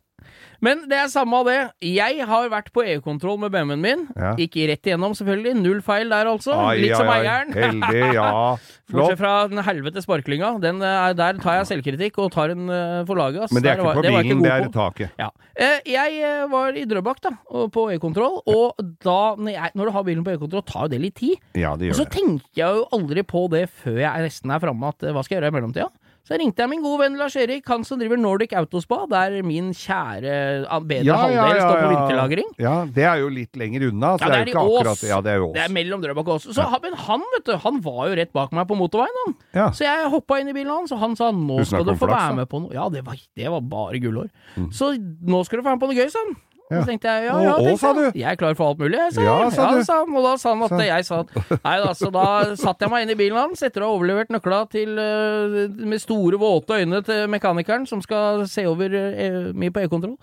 [0.65, 1.59] Men det er samme av det.
[1.87, 4.01] Jeg har vært på EU-kontroll med BMW-en min.
[4.19, 4.33] Ja.
[4.41, 5.53] Gikk rett igjennom, selvfølgelig.
[5.61, 6.57] Null feil der, altså.
[6.59, 7.53] Ai, Litt ai, som eieren.
[7.55, 8.27] Heldig, ja.
[8.91, 10.55] Bortsett fra den helvete sparklinga.
[10.65, 13.45] Den, eh, der tar jeg selvkritikk og tar en uh, for laget.
[13.47, 13.55] Altså.
[13.55, 14.73] Men det er ikke på bilen, god det er på.
[14.79, 15.15] taket.
[15.21, 15.31] Ja.
[15.59, 17.33] Eh, jeg eh, var i Drøbak da,
[17.75, 21.01] på EU-kontroll, og da, når, jeg, når du har bilen på EU-kontroll, tar jo det
[21.05, 21.39] litt tid.
[21.59, 22.15] Ja, det Og så det.
[22.19, 25.37] tenker jeg jo aldri på det før jeg nesten er framme, at eh, hva skal
[25.39, 25.89] jeg gjøre i mellomtida?
[26.29, 29.71] Så ringte jeg min gode venn Lars Erik, han som driver Nordic Autospa, der min
[29.73, 30.35] kjære
[30.69, 32.51] bedre bedre halvdel står på vinterlagring.
[32.61, 34.11] Ja, det er jo litt lenger unna.
[34.21, 34.81] Så Ja, det er det er ikke i Ås.
[34.83, 36.49] akkurat Ja, det er jo Det er mellom Drøbak og Ås.
[36.53, 39.35] Så, han- Men han, vet du, han var jo rett bak meg på motorveien, han.
[39.55, 39.71] Ja.
[39.71, 42.35] Så jeg hoppa inn i bilen hans, og han sa nå skal du få være
[42.37, 42.73] med på noe.
[42.75, 44.29] Ja, det var, det var bare gullår.
[44.71, 46.37] Så nå skal du få være med på noe gøy, sa han.
[46.71, 46.83] Ja.
[46.83, 48.13] Så tenkte jeg ja, ja, tenkte sa jeg.
[48.13, 48.19] du?
[48.21, 49.53] Jeg er klar for alt mulig, jeg, sa Ja, jeg.
[49.57, 50.17] sa ja, sa han.
[50.19, 51.21] Og da sa han at jeg sa
[51.65, 52.27] Nei da, så da
[52.61, 55.59] satte jeg meg inn i bilen hans etter å ha overlevert nøkla til øh,
[55.89, 60.19] med store, våte øyne til mekanikeren som skal se over mye meg på E-kontroll.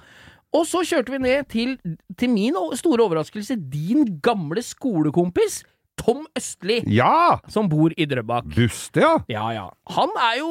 [0.56, 1.74] Og så kjørte vi ned til,
[2.16, 5.64] til min store overraskelse, din gamle skolekompis
[6.00, 7.40] Tom Østli, Ja!
[7.52, 8.48] som bor i Drøbak.
[8.56, 9.16] Buste, ja.
[9.32, 9.66] Ja, ja.
[9.96, 10.50] Han er jo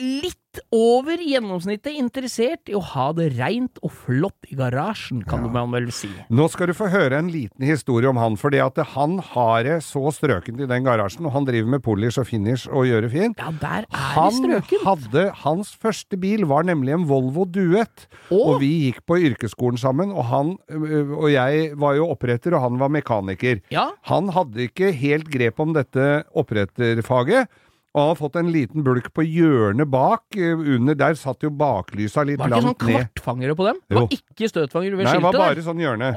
[0.00, 0.36] litt
[0.72, 5.90] over gjennomsnittet interessert i å ha det reint og flott i garasjen, kan man vel
[5.92, 6.08] si.
[6.32, 9.74] Nå skal du få høre en liten historie om han, fordi at han har det
[9.84, 13.10] så strøkent i den garasjen, og han driver med polish og finish og gjør det
[13.12, 13.42] fint.
[13.42, 14.86] Ja, der er Han strøkent.
[14.86, 20.08] hadde, hans første bil var nemlig en Volvo Duett, og vi gikk på yrkesskolen sammen,
[20.16, 23.60] og han øh, og jeg var jo oppretter, og han var mekaniker.
[23.70, 27.48] Ja, Han hadde ikke helt grep om dette oppretterfaget,
[27.96, 31.48] og han har fått en liten bulk på hjørnet bak, eh, under der satt jo
[31.48, 32.52] baklysa litt langt ned.
[32.52, 33.78] Var det ikke sånn kvartfangere på dem?
[33.88, 35.14] Det var ikke støtfangere ved skiltet?
[35.14, 35.64] Nei, det var bare der.
[35.64, 36.10] sånn hjørne.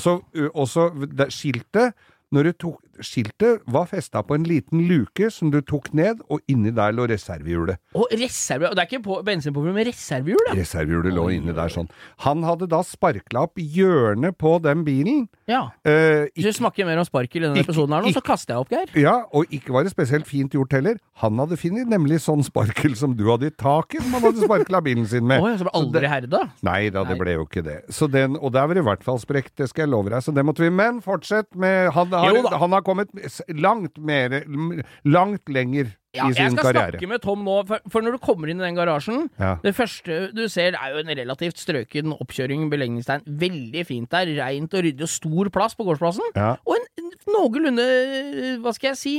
[0.00, 0.14] Så,
[0.56, 0.86] og så
[1.28, 1.92] skiltet
[2.32, 6.40] når du tok, Skiltet var festa på en liten luke som du tok ned, og
[6.50, 7.78] inni der lå reservehjulet.
[7.98, 8.70] Og reserve...
[8.70, 10.54] Og det er ikke på bensinpumpe med reservehjul, da?
[10.58, 11.90] Reservehjulet lå inni der sånn.
[12.26, 15.26] Han hadde da sparkla opp hjørnet på den bilen.
[15.50, 15.64] Ja.
[15.84, 18.54] Eh, Hvis du snakker mer om sparkel i denne Ikke- episoden her nå, så kaster
[18.54, 18.88] jeg opp, Geir.
[19.02, 20.96] ja, og ikke var det spesielt fint gjort heller.
[21.22, 24.80] Han hadde funnet nemlig sånn sparkel som du hadde i taket, som han hadde sparkla
[24.82, 25.42] bilen sin med.
[25.44, 26.44] Oi, så ble aldri herda?
[26.62, 27.78] Nei da, det ble jo ikke det.
[27.92, 30.22] Så den, og der var det i hvert fall sprekt, det skal jeg love deg.
[30.24, 30.70] Så det måtte vi.
[30.72, 33.10] Men fortsett med Han har, han har kommet
[33.58, 34.38] langt mer
[35.08, 36.92] Langt lenger Ja, jeg skal karriere.
[36.92, 39.54] snakke med Tom nå, for, for når du kommer inn i den garasjen Ja.
[39.64, 43.24] Det første du ser er jo en relativt strøken oppkjøring, belegningstegn.
[43.40, 46.34] Veldig fint der, reint og ryddig og stor plass på gårdsplassen.
[46.36, 46.54] Ja.
[46.68, 47.86] Og en noenlunde,
[48.60, 49.14] hva skal jeg si,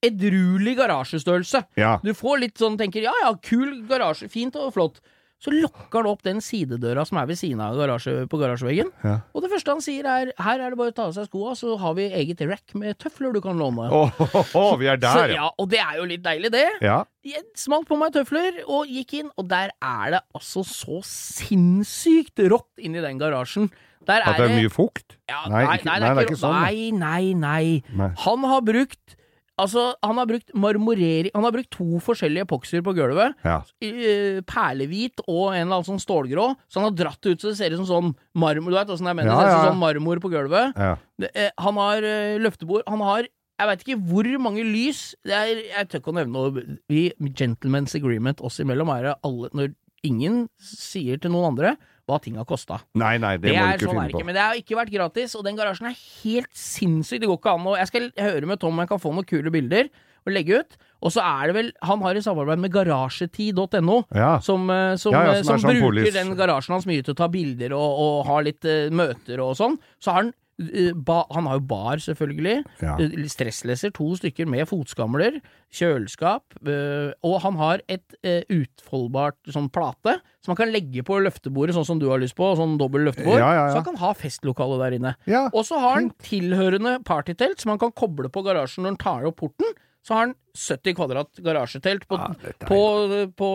[0.00, 1.64] edruelig garasjestørrelse.
[1.76, 1.98] Ja.
[2.04, 5.02] Du får litt sånn, tenker ja ja, kul garasje, fint og flott.
[5.40, 8.90] Så lukker han opp den sidedøra som er ved siden av garasje, på garasjeveggen.
[9.06, 9.14] Ja.
[9.32, 11.54] Og det første han sier er her er det bare å ta av seg skoa,
[11.56, 13.88] så har vi eget rack med tøfler du kan låne.
[13.88, 15.38] Åh, vi er der, ja.
[15.40, 16.66] ja, og det er jo litt deilig, det.
[16.84, 17.00] ja.
[17.24, 22.40] Jeg smalt på meg tøfler og gikk inn, og der er det altså så sinnssykt
[22.50, 23.68] rått inni den garasjen.
[24.08, 25.16] Der At det er mye fukt?
[25.28, 27.82] ja, Nei, nei, ikke- nei, nei, det er ikke sånn, Nei, nei, nei.
[27.92, 28.08] Nei.
[28.24, 29.16] Han har brukt
[29.60, 33.36] Altså, han har brukt marmorering Han har brukt to forskjellige epokser på gulvet.
[33.44, 33.58] Ja.
[33.84, 36.46] eh, Perlehvit og en eller annen sånn stålgrå.
[36.70, 38.94] Så han har dratt det ut så det ser ut som sånn marmor Du vet
[38.96, 39.32] åssen jeg mener?
[39.32, 40.72] Ja, det ser ut som sånn marmor på gulvet.
[40.76, 40.96] ja.
[41.20, 42.86] Det, eh, han har eh, løftebord.
[42.88, 43.28] Han har
[43.60, 45.00] jeg veit ikke hvor mange lys.
[45.26, 46.62] Det er, jeg tør ikke å nevne noe.
[46.88, 47.02] Vi,
[47.36, 49.74] Gentlemen's agreement oss imellom er det alle Når
[50.08, 51.74] ingen sier til noen andre
[52.10, 52.80] hva ting har kosta.
[52.98, 54.26] Nei, nei, det, Det, må du ikke sånn finne på.
[54.26, 57.22] men det har ikke vært gratis, og den garasjen er helt sinnssyk.
[57.22, 59.28] Det går ikke an å Jeg skal høre med Tom om jeg kan få noen
[59.28, 59.90] kule bilder
[60.26, 60.78] å legge ut.
[61.00, 64.02] Og så er det vel Han har i samarbeid med garasjetid.no.
[64.12, 64.34] Ja.
[64.44, 66.14] Som, eh, som, Ja, ja, eh, som som, sånn bruker polis.
[66.14, 69.56] den garasjen hans mye til å ta bilder og, og ha litt uh, møter og
[69.56, 69.78] sånn.
[70.00, 70.34] Så har han
[70.94, 72.64] ba, Han har jo bar, selvfølgelig.
[72.82, 72.96] Ja.
[73.00, 75.40] Eh, Stressleser, to stykker med fotskamler.
[75.72, 76.42] Kjøleskap.
[76.66, 81.74] øh, og han har et øh, utfoldbart sånn plate som han kan legge på løftebordet,
[81.76, 82.48] sånn som du har lyst på.
[82.56, 83.38] Sånn dobbel løftebord.
[83.38, 83.68] Ja, ja.
[83.70, 85.14] Så han kan ha festlokale der inne.
[85.52, 89.30] Og så har han tilhørende partytelt som han kan koble på garasjen når han tar
[89.30, 89.78] opp porten.
[90.00, 92.30] Så har han 70 kvadrat garasjetelt på, Ja,
[92.64, 92.78] på,
[93.36, 93.48] på,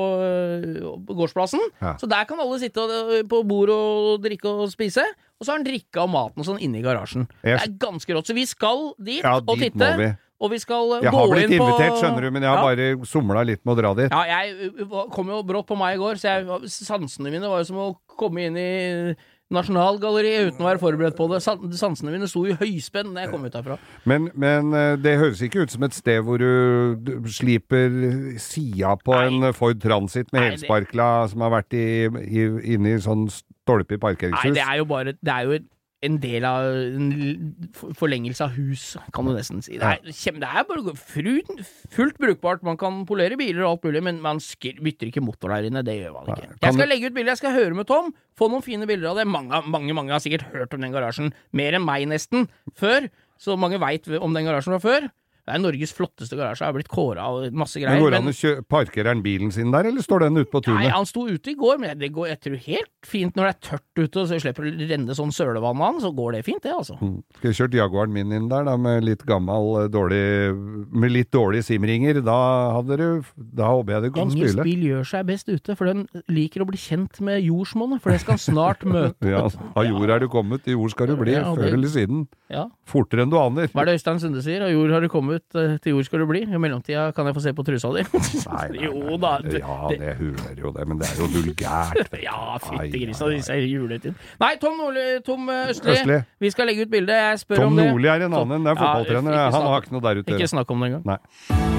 [1.08, 1.62] på, gårdsplassen.
[1.82, 1.95] Ja.
[1.97, 2.86] Så der kan alle sitte
[3.30, 5.03] på bord og drikke og spise.
[5.40, 7.26] Og så har han drikka og maten og sånn inne i garasjen.
[7.44, 7.60] Yes.
[7.60, 8.30] Det er ganske rått.
[8.30, 9.90] Så vi skal dit Ja, og dit titte.
[9.92, 10.12] må vi.
[10.46, 12.64] Og vi skal øh, Jeg gå har blitt invitert, skjønner du, men jeg har Ja.
[12.68, 14.12] bare somla litt med å dra dit.
[14.12, 17.70] Ja, jeg kom jo brått på meg i går, så jeg, sansene mine var jo
[17.70, 17.88] som å
[18.20, 19.16] komme inn i
[19.56, 21.40] Nasjonalgalleriet uten å være forberedt på det.
[21.46, 23.78] Sansene mine sto i høyspenn da jeg kom ut derfra.
[24.10, 27.94] Men, men eh, det høres ikke ut som et sted hvor du, sliper
[28.42, 29.28] sida på Nei.
[29.50, 31.86] en Ford Transit med helsparkla som har vært i,
[32.26, 33.28] i, inne i sånn
[33.66, 35.59] stolpe i Nei, det er jo bare Det er jo
[36.05, 38.84] en del av en forlengelse av hus,
[39.16, 39.80] kan du nesten si.
[39.82, 41.63] Det er, det er bare fru-
[41.95, 42.61] fullt brukbart.
[42.68, 45.82] Man kan polere biler og alt mulig, men man bytter ikke motor der inne.
[45.88, 46.51] Det gjør man ikke.
[46.61, 48.13] Jeg skal legge ut bilder, jeg skal høre med Tom.
[48.38, 49.26] Få noen fine bilder av det.
[49.32, 51.34] Mange, mange, mange har sikkert hørt om den garasjen.
[51.57, 52.45] Mer enn meg, nesten.
[52.78, 53.09] Før.
[53.41, 55.09] Så mange veit om den garasjen fra før.
[55.46, 56.66] Det er Norges flotteste garasje.
[56.66, 57.93] Har blitt kåra og masse greier.
[58.00, 60.38] Men går han an men- å kjø Parkerer han bilen sin der, eller står den
[60.41, 63.36] ute på Nei, han sto ute i går, men det går, jeg tror helt fint
[63.36, 66.12] når det er tørt ute, og så slipper å renne sånn sølevann av den, så
[66.16, 66.98] går det fint, det, altså.
[67.00, 67.22] Mm.
[67.38, 70.26] Skal jeg kjørt Jaguaren min inn der, da, med litt gammel, eh, dårlig
[70.96, 72.24] Med litt dårlige simringer.
[72.26, 72.38] Da
[72.82, 74.64] hadde du Da håper jeg du kan Engelsk spyle.
[74.64, 78.22] bil gjør seg best ute, for den liker å bli kjent med jordsmonnet, for det
[78.22, 79.16] skal han snart møte.
[79.30, 81.88] Ja, av jord er du kommet, i jord skal du bli, Ja, det- før eller
[81.88, 82.28] siden.
[82.50, 82.68] Ja.
[82.86, 83.68] Fortere enn du aner.
[83.74, 84.62] Hva er det Øystein Sunde sier?
[84.64, 86.42] Av jord har du kommet, eh, til jord skal du bli.
[86.46, 88.06] I mellomtida kan jeg få se på trusa di.
[88.56, 89.36] Nei, nei, jo da.
[89.44, 89.60] nei.
[89.62, 92.14] Ja, det huler jo det, men det er jo vulgært.
[92.26, 94.16] Ja, fytti grisa, disse juletiden.
[94.42, 96.22] Nei, Tom Nordli, Tom eh, Østli, Østli.
[96.42, 97.20] vi skal legge ut bilde.
[97.30, 97.90] Jeg spør Tom om det.
[97.92, 99.38] Nordli er en annen, det er fotballtrener.
[99.38, 100.38] Ja, Han har ikke noe der ute.
[100.38, 101.10] Ikke snakk om det engang.
[101.16, 101.74] Nei.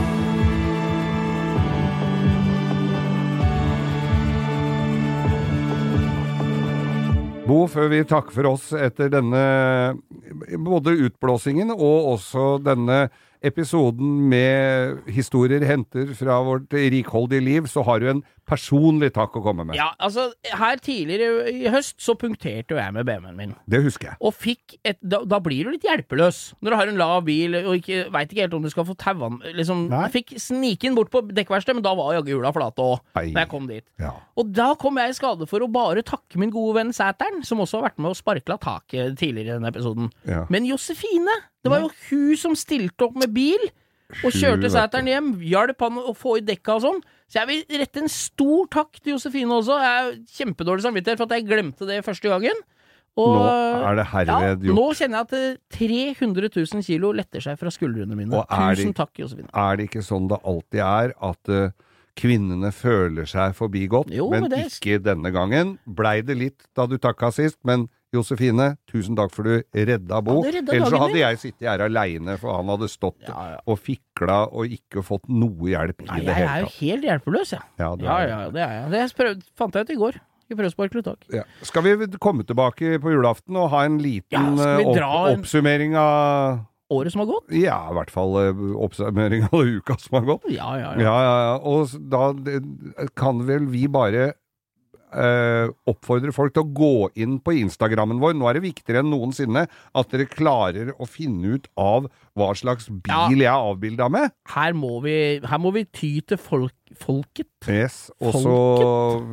[7.46, 9.40] Bo, før vi takker for oss etter denne
[10.66, 13.04] både utblåsingen og også denne
[13.46, 19.42] episoden med historier henter fra vårt rikholdige liv, så har du en personlig takk å
[19.44, 19.76] komme med.
[19.78, 23.54] Ja, altså, her tidligere i høst så punkterte jo jeg med BMW-en min.
[23.70, 24.18] Det husker jeg.
[24.20, 27.58] Og fikk et da, da blir du litt hjelpeløs når du har en lav bil
[27.58, 29.86] og ikke veit ikke helt om du skal få taua liksom.
[29.90, 33.24] Jeg fikk snike den bort på dekkverkstedet, men da var jaggu hjula flate òg, da
[33.26, 33.84] jeg kom dit.
[34.02, 34.12] Ja.
[34.38, 37.60] Og da kom jeg i skade for å bare takke min gode venn Sæteren, som
[37.62, 40.12] også har vært med og sparkla taket tidligere i denne episoden.
[40.28, 40.44] Ja.
[40.52, 41.34] Men Josefine,
[41.64, 43.66] det var jo hun som stilte opp med bil.
[44.22, 47.00] Og kjørte Sæteren hjem, hjalp han å få i dekka og sånn.
[47.26, 49.76] Så jeg vil rette en stor takk til Josefine også.
[49.82, 52.60] Jeg har kjempedårlig samvittighet for at jeg glemte det første gangen.
[53.16, 53.44] Og, Nå
[53.88, 54.76] er det herved ja, gjort.
[54.76, 58.36] Nå kjenner jeg at eh, 300 000 kilo letter seg fra skuldrene mine.
[58.36, 59.48] Og Tusen det- takk, Josefine.
[59.56, 61.70] Er det ikke sånn det alltid er, at uh,
[62.20, 65.78] kvinnene føler seg forbigått, men det- ikke denne gangen?
[65.88, 70.38] Blei det litt da du takka sist, men Josefine, tusen takk for du redda Bo.
[70.44, 73.58] Ja, redda Ellers så hadde jeg sittet her aleine, for han hadde stått Ja, ja.
[73.66, 77.52] og fikla og ikke fått noe hjelp i Nei, det jeg er jo helt hjelpeløs,
[77.56, 77.66] jeg.
[77.82, 78.88] Ja, Ja, ja, det er jeg.
[78.94, 80.20] Det prøvde, fant jeg ut i går.
[81.34, 81.42] Ja.
[81.66, 86.60] Skal vi komme tilbake på julaften og ha en liten Ja, eh, opp, oppsummering av
[86.94, 87.50] Året som har gått?
[87.50, 90.46] Ja, i hvert fall eh, oppsummering av uka som har gått.
[90.54, 91.16] Ja, ja, Ja, ja.
[91.26, 91.56] ja, ja.
[91.66, 94.34] Og da kan vel vi bare
[95.16, 98.36] eh, oppfordre folk til å gå inn på Instagrammen vår.
[98.36, 102.90] Nå er det viktigere enn noensinne at dere klarer å finne ut av hva slags
[102.90, 104.34] bil jeg er avbilda med.
[104.52, 107.48] Her må vi, her må vi ty til folk, folket.
[107.72, 108.56] Yes, Og så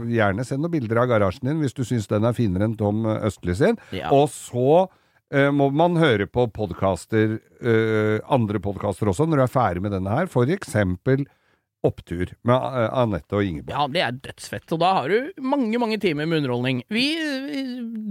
[0.09, 3.05] gjerne send noen bilder av garasjen din hvis du syns den er finere enn Tom
[3.19, 3.79] Østli sin.
[3.95, 4.13] Ja.
[4.15, 4.86] Og så
[5.34, 9.95] eh, må man høre på podkaster, eh, andre podkaster også, når du er ferdig med
[9.97, 10.31] denne her.
[10.31, 11.27] For eksempel
[11.84, 13.73] Opptur med eh, Anette og Ingeborg.
[13.75, 14.71] Ja, det er dødsfett.
[14.71, 16.84] Og da har du mange, mange timer med underholdning.
[16.93, 17.05] Vi,
[17.49, 17.63] vi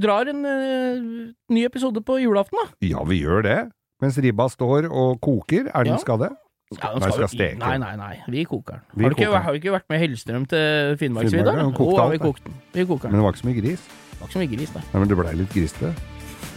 [0.03, 2.67] drar en uh, ny episode på julaften, da.
[2.85, 3.59] Ja, vi gjør det.
[4.03, 5.71] Mens ribba står og koker.
[5.73, 6.01] Er den Ja.
[6.03, 6.27] skal?
[6.73, 7.59] Ja, Nei, skal steke.
[7.61, 8.13] Nei, nei, nei.
[8.33, 8.85] Vi koker den.
[8.97, 9.43] Vi Har, du ikke, koker den.
[9.45, 11.53] har vi ikke vært med Hellstrøm til Finnmarksvidda?
[11.57, 12.55] Finnmark, har vi kokt den.
[12.73, 13.89] Vi koker Men det var ikke så mye gris.
[13.89, 15.95] Det var ikke så mye gris, da Nei, men det blei litt grisete.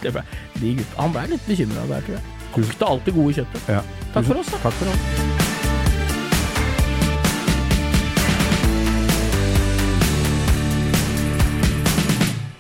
[0.04, 0.24] det ble,
[0.62, 2.24] de gutta, han blei litt bekymra der, tror jeg.
[2.56, 3.68] Kokte alltid gode kjøttet.
[3.76, 3.82] Ja.
[4.14, 4.64] Takk for oss, da.
[4.70, 5.45] Takk for oss.